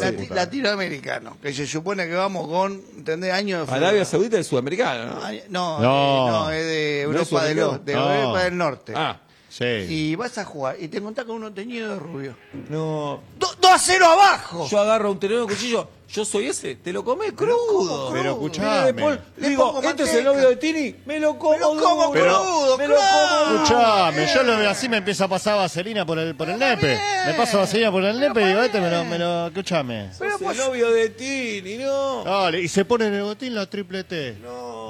de 0.00 0.12
lati- 0.12 0.22
puta. 0.24 0.34
latinoamericano, 0.34 1.38
que 1.40 1.54
se 1.54 1.66
supone 1.66 2.06
que 2.06 2.14
vamos 2.14 2.46
con, 2.46 2.82
¿entendés? 2.98 3.32
Años 3.32 3.66
de 3.66 3.74
Arabia 3.74 4.04
Saudita 4.04 4.38
es 4.38 4.46
sudamericano, 4.46 5.14
¿no? 5.14 5.24
Ay, 5.24 5.42
No, 5.48 5.80
No. 5.80 6.26
eh, 6.28 6.30
no, 6.30 6.50
es 6.50 6.64
de 6.66 7.02
¿No 7.06 7.12
es 7.12 7.16
Europa, 7.32 7.44
del, 7.46 7.56
sudamericano? 7.58 7.78
de 7.84 7.94
No. 7.94 8.14
Europa 8.14 8.44
del 8.44 8.56
Norte. 8.58 8.92
Ah, 8.94 9.20
Sí. 9.48 9.64
Y 9.88 10.14
vas 10.14 10.38
a 10.38 10.44
jugar 10.44 10.76
y 10.78 10.86
te 10.86 10.98
encontrás 10.98 11.26
con 11.26 11.34
uno 11.36 11.52
teñido 11.52 11.94
de 11.94 11.98
rubio. 11.98 12.36
no. 12.68 13.20
¡Do- 13.60 13.68
¡2 13.68 13.72
a 13.74 13.78
0 13.78 14.06
abajo! 14.06 14.68
Yo 14.68 14.78
agarro 14.80 15.10
un 15.12 15.18
tenedor 15.20 15.46
de 15.48 15.54
cuchillo, 15.54 15.88
yo 16.08 16.24
soy 16.24 16.46
ese, 16.48 16.74
te 16.76 16.92
lo 16.92 17.04
comés 17.04 17.32
crudo. 17.32 18.10
Pero 18.12 18.32
escuchame. 18.32 18.68
Mira, 18.68 18.84
después 18.86 19.18
Le 19.36 19.48
digo, 19.50 19.80
¿este 19.82 20.02
es 20.02 20.14
el 20.14 20.24
novio 20.24 20.48
de 20.48 20.56
Tini? 20.56 20.96
Me 21.06 21.20
lo 21.20 21.38
como, 21.38 21.52
Me 21.52 21.58
lo 21.58 21.68
como 21.78 22.06
duro. 22.08 22.12
crudo, 22.12 22.78
me 22.78 22.88
lo 22.88 22.96
como 22.96 23.54
Escuchame, 23.62 24.26
yo 24.34 24.42
lo 24.42 24.56
veo 24.58 24.70
así, 24.70 24.88
me 24.88 24.96
empieza 24.96 25.24
a 25.24 25.28
pasar 25.28 25.56
vaselina 25.56 26.04
por 26.04 26.18
el, 26.18 26.34
por 26.34 26.48
el 26.50 26.58
nepe. 26.58 26.98
Me 27.26 27.34
paso 27.34 27.58
vaselina 27.58 27.92
por 27.92 28.02
el 28.04 28.18
nepe 28.18 28.42
y 28.42 28.44
digo, 28.46 28.60
este 28.62 28.80
me 28.80 28.90
lo, 28.90 29.04
me 29.04 29.18
lo, 29.18 29.46
escuchame. 29.48 30.10
Pero 30.18 30.50
el 30.50 30.56
novio 30.56 30.90
de 30.90 31.10
Tini, 31.10 31.76
¿no? 31.78 32.24
Dale, 32.24 32.60
y 32.60 32.68
se 32.68 32.84
pone 32.84 33.06
en 33.06 33.14
el 33.14 33.22
botín 33.22 33.54
la 33.54 33.66
triple 33.66 34.02
T. 34.04 34.36
No. 34.42 34.89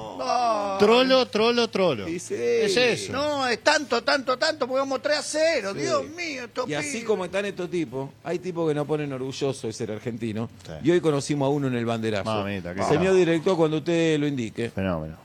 Trolo, 0.78 1.26
trolo, 1.26 1.68
trolo. 1.68 2.08
Y 2.08 2.18
sí. 2.18 2.34
Es 2.36 2.76
eso. 2.76 3.12
No, 3.12 3.46
es 3.46 3.60
tanto, 3.62 4.02
tanto, 4.02 4.36
tanto, 4.38 4.66
porque 4.66 4.80
vamos 4.80 5.00
3 5.02 5.18
a 5.18 5.22
0. 5.22 5.74
Dios 5.74 6.04
mío, 6.10 6.44
estos 6.44 6.68
Y 6.68 6.74
así 6.74 6.90
pibes. 6.92 7.04
como 7.04 7.24
están 7.24 7.44
estos 7.46 7.70
tipos, 7.70 8.10
hay 8.24 8.38
tipos 8.38 8.68
que 8.68 8.74
nos 8.74 8.86
ponen 8.86 9.12
orgullosos 9.12 9.62
de 9.62 9.72
ser 9.72 9.92
argentino. 9.92 10.48
Sí. 10.66 10.72
Y 10.84 10.90
hoy 10.90 11.00
conocimos 11.00 11.46
a 11.46 11.50
uno 11.50 11.68
en 11.68 11.74
el 11.74 11.84
banderazo. 11.84 12.30
Mamita, 12.30 12.74
qué 12.74 12.82
Señor 12.84 13.14
director, 13.14 13.56
cuando 13.56 13.78
usted 13.78 14.18
lo 14.18 14.26
indique. 14.26 14.70
Fenómeno. 14.70 15.16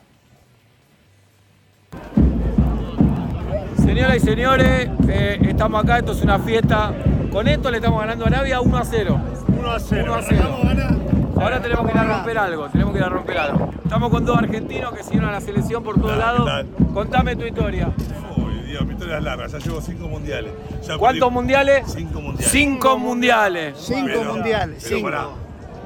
Señoras 3.84 4.16
y 4.16 4.20
señores, 4.20 4.88
eh, 5.08 5.38
estamos 5.48 5.82
acá, 5.84 5.98
esto 5.98 6.12
es 6.12 6.22
una 6.22 6.38
fiesta. 6.38 6.92
Con 7.30 7.48
esto 7.48 7.70
le 7.70 7.78
estamos 7.78 8.00
ganando 8.00 8.24
a 8.24 8.28
Arabia 8.28 8.60
1 8.60 8.76
a 8.76 8.84
0. 8.84 9.20
1 9.58 9.70
a 9.70 9.80
0. 9.80 10.04
1 10.04 10.14
a 10.14 10.22
0. 10.22 11.05
Ahora 11.40 11.60
tenemos 11.60 11.84
que 11.86 11.92
ir 11.92 11.98
a 11.98 12.04
romper 12.04 12.38
algo, 12.38 12.68
tenemos 12.70 12.92
que 12.92 12.98
ir 12.98 13.04
a 13.04 13.08
romper 13.08 13.38
algo. 13.38 13.70
Estamos 13.84 14.10
con 14.10 14.24
dos 14.24 14.36
argentinos 14.38 14.92
que 14.92 15.02
siguieron 15.02 15.28
a 15.28 15.32
la 15.32 15.40
selección 15.40 15.82
por 15.82 16.00
todos 16.00 16.16
lados. 16.16 16.50
Contame 16.94 17.36
tu 17.36 17.44
historia. 17.44 17.90
Uy, 18.36 18.54
Dios, 18.66 18.84
mi 18.86 18.92
historia 18.94 19.18
es 19.18 19.24
larga, 19.24 19.46
ya 19.46 19.58
llevo 19.58 19.80
cinco 19.80 20.08
mundiales. 20.08 20.52
Ya 20.86 20.96
¿Cuántos 20.98 21.28
perdí- 21.28 21.32
mundiales? 21.32 21.84
Cinco 21.92 22.20
mundiales. 22.20 22.50
Cinco 22.50 22.98
mundiales. 22.98 23.76
Cinco 23.78 24.06
Pero- 24.06 24.32
mundiales, 24.34 24.82
pero 24.82 24.96
cinco. 24.96 25.10
pará, 25.10 25.26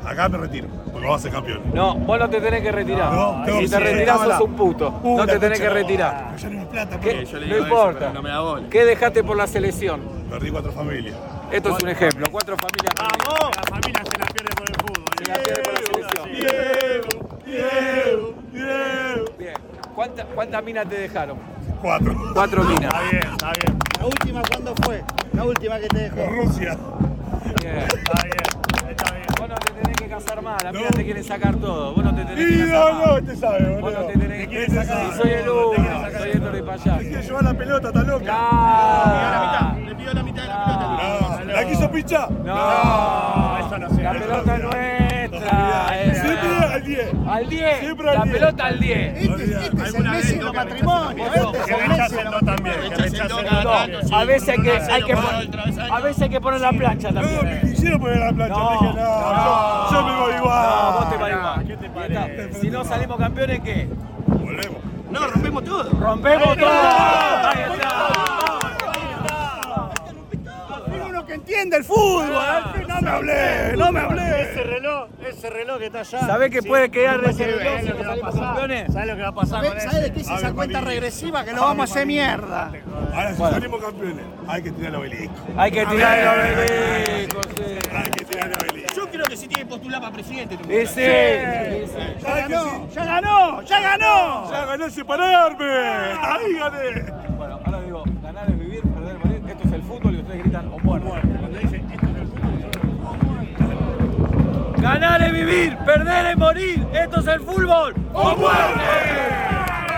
acá 0.04 0.28
me 0.28 0.38
retiro, 0.38 0.68
porque 0.92 1.06
vamos 1.06 1.20
a 1.20 1.22
ser 1.22 1.32
campeones. 1.32 1.74
No, 1.74 1.94
vos 1.94 2.18
no 2.18 2.30
te 2.30 2.40
tenés 2.40 2.62
que 2.62 2.72
retirar. 2.72 3.12
No, 3.12 3.42
tengo 3.44 3.60
si 3.60 3.68
te 3.68 3.80
retirás 3.80 4.20
sos 4.20 4.40
un 4.40 4.54
puto. 4.54 5.00
Uh, 5.02 5.16
no 5.18 5.26
te 5.26 5.38
tenés 5.38 5.60
que 5.60 5.70
retirar. 5.70 6.36
Ya 6.36 6.48
no 6.48 6.68
plata, 6.68 7.00
¿Qué? 7.00 7.26
pero 7.30 7.46
No 7.46 7.58
importa. 7.58 8.12
¿Qué 8.70 8.84
dejaste 8.84 9.22
por 9.24 9.36
la 9.36 9.46
selección? 9.46 10.20
perdí 10.30 10.50
cuatro 10.50 10.70
familias. 10.72 11.16
Esto 11.50 11.76
es 11.76 11.82
un 11.82 11.88
ejemplo. 11.88 12.26
Cuatro 12.30 12.56
familias. 12.56 12.94
¡Vamos! 12.96 13.50
La 13.56 13.62
familia 13.62 14.02
se 14.04 14.18
la 14.18 14.26
pierde 14.26 14.54
por 14.54 14.68
el 14.68 14.76
fútbol. 14.76 15.04
Se 15.18 15.24
la 15.24 15.38
pierde 15.38 15.62
por 15.62 15.72
la 15.72 15.80
selección. 15.80 16.32
Diego, 16.32 17.08
Diego, 17.44 18.34
Diego. 18.52 19.24
Bien. 19.36 19.54
¿Cuánta- 19.94 20.24
¿Cuántas 20.26 20.64
minas 20.64 20.88
te 20.88 20.94
dejaron? 20.94 21.36
Cuatro. 21.82 22.14
Cuatro 22.32 22.62
minas. 22.64 22.92
bien, 23.10 23.22
está 23.32 23.52
bien. 23.52 23.78
La 23.98 24.06
última, 24.06 24.42
¿cuándo 24.48 24.74
fue? 24.84 25.02
La 25.32 25.44
última 25.44 25.78
que 25.80 25.88
te 25.88 25.98
dejó. 25.98 26.26
Rusia. 26.30 26.76
Bien. 27.60 27.76
Está 27.78 28.22
bien, 28.22 28.36
te 30.10 30.16
que 30.16 30.24
casar 30.24 30.42
más. 30.42 30.62
Las 30.64 30.72
No. 30.72 30.78
minas 30.80 30.94
te 30.94 31.04
quieren 31.04 31.24
sacar 31.24 31.56
todo. 31.56 31.94
Vos 31.94 32.04
no 32.04 32.14
te 32.14 32.24
tenés 32.24 32.44
que 32.46 32.52
Y 32.54 32.58
casar 32.70 32.94
no, 32.94 33.06
no, 33.06 33.16
este 33.18 33.36
sabe, 33.36 33.58
Vos 33.80 33.92
no 33.92 33.98
boludo. 33.98 34.06
te 34.12 34.18
tenés 34.18 34.48
que 34.48 34.62
Este. 34.64 34.80
Y 34.80 35.16
soy 35.16 35.30
el 35.30 35.48
uno. 35.48 36.10
Soy 36.18 36.30
Héctor 36.30 36.52
de 36.52 36.62
Payá. 36.62 36.98
Quiere 36.98 37.22
llevar 37.22 37.44
la 37.44 37.54
pelota, 37.54 37.88
está 37.88 38.02
loca. 38.02 39.74
Le 39.84 39.94
pido 39.94 40.12
la 40.14 40.22
mitad 40.22 40.42
de 40.42 40.48
la 40.48 40.64
pelota. 40.64 41.44
No, 41.44 41.52
¿La 41.52 41.64
quiso 41.66 41.90
pinchar? 41.90 42.30
No. 42.30 43.58
eso 43.66 43.78
no 43.78 43.90
sé. 43.90 44.02
La 44.02 44.12
pelota 44.12 44.58
no 44.58 44.70
es 44.70 44.89
10. 47.04 47.28
Al 47.28 47.48
10. 47.48 47.80
Siempre 47.80 48.10
al 48.10 48.18
La 48.18 48.24
10. 48.24 48.36
pelota 48.38 48.66
al 48.66 48.80
10. 48.80 48.98
Este, 49.16 49.42
este 49.44 49.82
es 49.82 49.94
el 49.94 50.04
Messi 50.10 50.36
de 50.36 50.42
los 50.42 50.54
matrimonios. 50.54 51.28
Este 51.28 51.40
los 52.24 52.42
matrimonios. 52.42 54.10
No, 54.10 54.16
a 54.16 54.24
veces 54.24 54.48
hay 54.48 54.62
que, 54.62 54.70
hay 54.72 55.02
que 55.02 55.14
poner, 55.16 55.90
a 55.92 56.00
veces 56.00 56.22
hay 56.22 56.28
que 56.30 56.40
poner 56.40 56.60
la 56.60 56.72
plancha 56.72 57.10
No, 57.10 57.20
me 57.22 57.26
también. 57.36 57.60
quisieron 57.62 58.00
poner 58.00 58.18
la 58.18 58.32
plancha. 58.32 58.54
No, 58.58 58.70
dije, 58.72 58.84
no, 58.84 58.92
no. 58.94 59.90
yo, 59.90 60.06
me 60.06 60.20
voy 60.20 60.34
igual. 60.34 60.68
No, 60.70 60.92
vos 60.92 61.10
te 61.10 61.16
vas 61.16 61.30
igual. 61.30 62.50
Si 62.60 62.70
no 62.70 62.84
salimos 62.84 63.16
campeones, 63.18 63.60
¿qué? 63.60 63.88
Volvemos. 64.26 64.78
No, 65.10 65.26
rompemos 65.26 65.64
todo. 65.64 65.90
Rompemos 66.00 66.56
todo. 66.56 66.68
Ahí 66.70 67.58
está. 67.72 68.06
Uno 71.08 71.26
que 71.26 71.34
entiende 71.50 71.76
el 71.78 71.84
fútbol. 71.84 72.30
No 72.88 73.00
me 73.02 73.10
hablé, 73.10 73.76
no 73.76 73.92
me 73.92 74.00
hablé. 74.00 74.42
Ese 74.42 74.62
reloj, 74.62 75.08
ese 75.28 75.50
reloj 75.50 75.78
que 75.78 75.86
está 75.86 76.00
allá. 76.00 76.20
¿Sabés 76.20 76.50
que 76.50 76.62
puede 76.62 76.90
quedar 76.90 77.20
de 77.20 77.30
ese 77.30 77.44
¿Sabés 77.44 77.56
reloj 77.58 77.80
si 77.80 77.86
lo 77.86 77.94
no 77.94 77.98
que 78.00 78.04
va 78.04 78.12
a 78.12 78.14
salimos 78.14 78.30
pasar? 78.34 78.46
campeones? 78.46 78.92
¿Sabes 78.92 79.08
lo 79.08 79.16
que 79.16 79.22
va 79.22 79.28
a 79.28 79.34
pasar 79.34 79.64
con 79.66 79.80
¿Sabes 79.80 80.02
de 80.02 80.12
qué 80.12 80.20
es 80.20 80.26
esa 80.26 80.36
Ave 80.36 80.52
cuenta 80.54 80.80
regresiva? 80.80 81.44
Que 81.44 81.52
lo 81.52 81.62
vamos 81.62 81.90
a 81.90 81.92
hacer 81.92 82.06
mierda. 82.06 82.72
Ahora, 83.12 83.30
si 83.34 83.38
salimos 83.38 83.82
campeones, 83.82 84.24
hay 84.46 84.62
que 84.62 84.70
tirar 84.70 84.88
el 84.90 84.94
obelisco. 84.96 85.34
Hay 85.56 85.70
que 85.72 85.86
tirar 85.86 86.18
el 86.18 86.28
obelisco, 86.28 87.40
sí. 87.56 87.64
Hay 87.94 88.10
que 88.10 88.24
tirar 88.24 88.46
el 88.48 88.54
obelisco. 88.54 88.94
Yo 88.94 89.08
creo 89.10 89.26
que 89.26 89.36
sí 89.36 89.48
tiene 89.48 89.66
postular 89.66 90.00
para 90.00 90.12
presidente. 90.12 90.54
Y 90.54 90.86
sí. 90.86 91.00
Ya 92.22 92.34
ganó, 92.48 92.88
ya 92.92 93.04
ganó, 93.04 93.62
ya 93.62 93.80
ganó. 93.80 94.50
¡Ya 94.50 94.64
gané 94.66 94.90
separarme! 94.90 95.64
¡Ahí 95.64 96.52
gané! 96.58 97.19
Ganar 104.90 105.22
es 105.22 105.32
vivir, 105.32 105.76
perder 105.86 106.26
es 106.32 106.36
morir. 106.36 106.84
Esto 106.92 107.20
es 107.20 107.26
el 107.28 107.40
fútbol 107.42 107.94
o 108.12 108.36
muerte. 108.36 109.90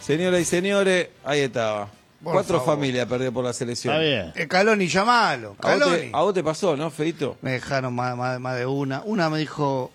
Señoras 0.00 0.40
y 0.40 0.44
señores, 0.44 1.08
ahí 1.24 1.40
estaba. 1.40 1.88
Por 2.22 2.32
Cuatro 2.32 2.58
favor. 2.58 2.74
familias 2.76 3.06
perdió 3.06 3.32
por 3.32 3.44
la 3.44 3.52
selección. 3.52 3.94
Está 3.94 4.02
bien. 4.04 4.32
Eh, 4.34 4.48
Caloni, 4.48 4.88
llamalo. 4.88 5.56
A 5.60 5.74
vos, 5.74 5.78
Caloni. 5.80 5.96
te, 5.96 6.10
a 6.12 6.20
vos 6.22 6.34
te 6.34 6.42
pasó, 6.44 6.76
¿no, 6.76 6.90
Feito? 6.90 7.36
Me 7.42 7.52
dejaron 7.52 7.94
más, 7.94 8.16
más- 8.16 8.40
más 8.40 8.56
de 8.56 8.66
una. 8.66 9.02
Una 9.04 9.28
me 9.30 9.38
dijo, 9.38 9.90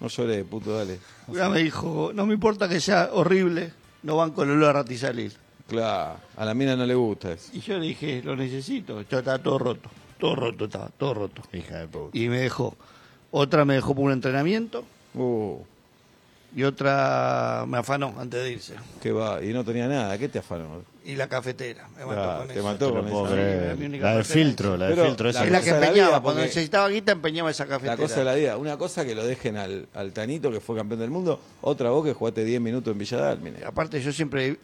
No 0.00 0.08
lloré, 0.08 0.44
puto, 0.44 0.76
dale. 0.76 0.98
una 1.28 1.48
me 1.48 1.60
dijo, 1.60 2.12
no 2.14 2.26
me 2.26 2.34
importa 2.34 2.68
que 2.68 2.80
sea 2.80 3.10
horrible, 3.12 3.72
no 4.02 4.16
van 4.16 4.30
con 4.32 4.48
el 4.48 4.56
olor 4.56 4.70
a 4.70 4.72
ratisalil. 4.80 5.32
Claro, 5.68 6.16
a 6.36 6.44
la 6.44 6.54
mina 6.54 6.76
no 6.76 6.84
le 6.86 6.94
gusta 6.94 7.32
eso. 7.32 7.50
Y 7.52 7.60
yo 7.60 7.78
le 7.78 7.86
dije, 7.86 8.20
lo 8.22 8.36
necesito. 8.36 9.02
Yo 9.02 9.18
estaba 9.18 9.38
todo 9.38 9.58
roto, 9.58 9.88
todo 10.18 10.34
roto 10.36 10.64
estaba, 10.66 10.88
todo 10.98 11.14
roto. 11.14 11.42
Hija 11.52 11.78
de 11.78 11.88
puta. 11.88 12.16
Y 12.16 12.28
me 12.28 12.38
dejó. 12.40 12.76
Otra 13.30 13.64
me 13.64 13.74
dejó 13.74 13.94
por 13.94 14.04
un 14.04 14.12
entrenamiento 14.12 14.84
Uh, 15.14 15.58
y 16.56 16.62
otra 16.64 17.64
me 17.68 17.76
afanó 17.78 18.14
antes 18.18 18.42
de 18.42 18.52
irse. 18.52 18.74
qué 19.02 19.12
va. 19.12 19.42
Y 19.44 19.52
no 19.52 19.62
tenía 19.62 19.86
nada, 19.88 20.16
¿qué 20.18 20.26
te 20.28 20.38
afanó? 20.38 20.82
Y 21.04 21.16
la 21.16 21.28
cafetera. 21.28 21.86
Me 21.98 22.04
mató 22.06 22.38
con 22.38 22.46
te 22.48 22.54
eso. 22.54 22.62
mató 22.62 22.88
No 22.88 22.94
con 23.00 23.10
puedo 23.10 23.24
eso. 23.26 23.34
creer. 23.34 23.76
mi 23.76 23.86
única 23.86 24.04
La 24.06 24.10
del 24.12 24.22
cafetera. 24.22 24.44
filtro, 24.46 24.76
la 24.78 24.86
del 24.86 24.94
Pero 24.94 25.06
filtro 25.08 25.24
la 25.24 25.30
esa. 25.30 25.44
Es 25.44 25.50
la 25.50 25.58
cosa 25.58 25.64
que 25.70 25.74
de 25.74 25.80
la 25.80 25.86
empeñaba. 25.88 26.08
vida, 26.10 26.20
Cuando 26.22 26.40
porque- 26.40 26.46
necesitaba 26.48 26.88
guita, 26.88 27.12
empeñaba 27.12 27.50
esa 27.50 27.66
cafetera. 27.66 27.92
La 27.94 28.02
cosa 28.02 28.16
de 28.20 28.24
la 28.24 28.34
vida. 28.34 28.56
Una 28.56 28.76
cosa 28.78 29.04
que 29.04 29.14
lo 29.14 29.26
dejen 29.26 29.56
al, 29.58 29.86
al 29.94 30.12
Tanito, 30.12 30.50
que 30.50 30.60
fue 30.60 30.76
campeón 30.76 31.00
del 31.00 31.10
mundo. 31.10 31.40
Otra 31.60 31.90
vos 31.90 32.04
que 32.04 32.12
jugaste 32.14 32.42
10 32.44 32.60
minutos 32.62 32.90
en 32.92 32.98
Villa 32.98 33.18
Dálmine. 33.18 33.64
Aparte, 33.66 34.00
yo 34.00 34.12
siempre 34.12 34.56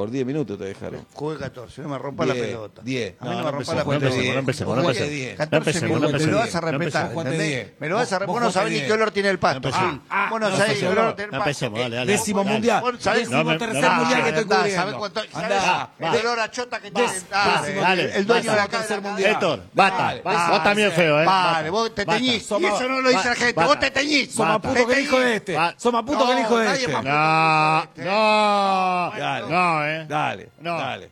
Por 0.00 0.10
10 0.10 0.24
minutos 0.24 0.56
te 0.58 0.64
dejaron. 0.64 1.06
Jugué 1.12 1.36
14, 1.36 1.82
no 1.82 1.90
me 1.90 1.98
rompa 1.98 2.24
la 2.24 2.32
pelota. 2.32 2.80
diez. 2.82 3.16
A 3.20 3.24
mí 3.26 3.30
no, 3.32 3.36
No, 3.36 3.44
me 3.44 3.50
rompa 3.50 3.74
la 3.74 3.84
pelota. 3.84 4.06
no 4.08 4.38
empecemos, 4.38 4.74
no 4.76 4.80
empecemos. 4.80 5.10
10. 5.10 5.36
14 5.36 5.50
No 5.50 5.58
empecemos, 5.58 6.00
minutos, 6.00 6.20
me 6.24 6.32
lo 6.32 6.38
vas 6.38 6.54
a 6.54 6.60
respetar. 6.62 7.12
10. 7.30 7.72
Me 7.80 7.88
lo 7.90 7.96
vas 7.96 8.12
a 8.12 8.18
respetar. 8.18 8.26
vos 8.26 8.40
no 8.40 8.50
sabés 8.50 8.72
ni 8.72 8.78
qué 8.78 8.84
10. 8.86 8.94
olor 8.96 9.10
tiene 9.10 9.28
el 9.28 9.38
pasto. 9.38 9.56
Empecemos. 9.58 9.90
Gil. 9.90 10.00
Vos 10.30 10.40
no 10.40 10.56
sabés 10.56 10.78
qué 10.78 10.88
olor 10.88 11.14
tiene 11.16 11.24
el 11.24 11.30
no 11.32 11.38
pasto. 11.38 11.50
empecemos, 11.50 11.80
dale, 11.80 11.96
dale. 11.96 12.12
Décimo 12.12 12.44
mundial. 12.44 12.82
Décimo 12.98 13.58
tercer 13.58 13.90
mundial 13.90 14.22
que 14.22 14.28
estoy 14.30 14.44
cubriendo. 14.44 14.74
¿sabés 14.74 14.94
cuánto? 14.94 15.20
Andá, 15.20 15.60
¿sabés 15.60 16.02
va. 16.02 16.18
El 16.18 16.26
olor 16.26 16.40
a 16.40 16.50
chota 16.50 16.80
que 16.80 16.90
tiene. 16.90 17.12
Dale, 17.30 18.16
El 18.16 18.26
dueño 18.26 18.50
de 18.52 18.56
la 18.56 18.68
casa 18.68 19.00
mundial. 19.02 19.30
Héctor, 19.32 19.62
basta. 19.74 20.48
Vos 20.48 20.64
también 20.64 20.92
feo, 20.92 21.20
¿eh? 21.20 21.26
Vale, 21.26 21.68
vos 21.68 21.94
te 21.94 22.06
teñís. 22.06 22.50
Y 22.58 22.64
eso 22.64 22.88
no 22.88 23.02
lo 23.02 23.10
dice 23.10 23.28
la 23.28 23.34
gente. 23.34 23.62
Vos 23.62 23.78
te 23.78 23.90
teñís. 23.90 24.34
Basta. 24.34 24.60
puto 24.66 24.86
que 24.86 24.94
el 24.94 25.00
hijo 25.04 25.20
de 25.20 25.36
este. 25.36 25.58
Más 25.58 25.74
puto 25.76 26.26
que 26.26 26.32
el 26.32 26.38
hijo 26.38 26.56
de 26.58 26.72
este. 26.72 26.90
No, 26.90 27.84
no, 27.96 29.48
no, 29.50 29.84
eh. 29.86 29.89
Dale, 30.08 30.48
No. 30.60 30.76
dale. 30.78 31.10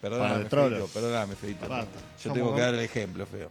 Perdóname, 0.00 0.44
Para 0.44 0.66
el 0.66 0.84
perdóname, 0.92 1.34
Feito. 1.34 1.68
Basta. 1.68 1.98
Yo 2.22 2.32
tengo 2.32 2.54
que 2.54 2.60
dar 2.60 2.74
el 2.74 2.80
ejemplo, 2.80 3.26
feo. 3.26 3.50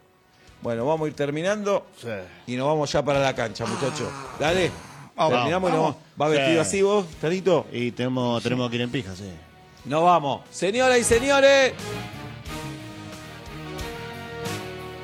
Bueno, 0.62 0.86
vamos 0.86 1.06
a 1.06 1.10
ir 1.10 1.14
terminando 1.16 1.86
Sí. 2.02 2.08
y 2.48 2.56
nos 2.56 2.68
vamos 2.68 2.92
ya 2.92 3.04
para 3.04 3.20
la 3.20 3.36
cancha, 3.36 3.66
muchachos. 3.66 4.10
Dale. 4.40 4.72
Vamos, 5.16 5.34
Terminamos 5.34 5.70
y 5.70 5.74
nos 5.74 5.82
vamos. 5.82 5.98
¿Va 6.22 6.28
vestido 6.30 6.64
Sí. 6.64 6.70
así 6.70 6.82
vos, 6.84 7.06
Tanito? 7.20 7.66
Y 7.72 7.92
tenemos, 7.92 8.42
tenemos 8.44 8.70
que 8.70 8.76
ir 8.78 8.82
en 8.84 8.92
pija, 8.92 9.16
sí. 9.16 9.30
Nos 9.86 10.04
vamos. 10.04 10.42
Señoras 10.52 10.98
y 11.00 11.04
señores. 11.04 11.74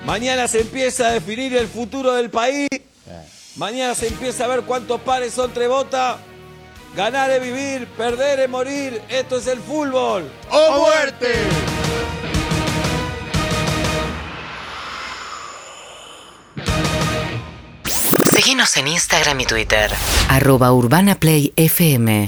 Mañana 0.05 0.47
se 0.47 0.62
empieza 0.62 1.07
a 1.07 1.12
definir 1.12 1.55
el 1.55 1.67
futuro 1.67 2.13
del 2.13 2.29
país. 2.29 2.67
Mañana 3.55 3.93
se 3.95 4.07
empieza 4.07 4.45
a 4.45 4.47
ver 4.47 4.62
cuántos 4.63 4.99
pares 5.01 5.33
son 5.33 5.51
trebota. 5.53 6.17
Ganar 6.95 7.32
es 7.32 7.41
vivir, 7.41 7.88
perder 7.97 8.41
es 8.41 8.49
morir. 8.49 9.01
Esto 9.10 9.38
es 9.38 9.47
el 9.47 9.60
fútbol. 9.60 10.32
¡O 10.51 10.79
muerte! 10.79 11.34
Síguenos 18.36 18.77
en 18.77 18.88
Instagram 18.88 19.39
y 19.39 19.45
Twitter. 19.45 19.91
Arroba 20.29 20.71
Urbana 20.71 21.15
Play 21.15 21.51
FM. 21.56 22.27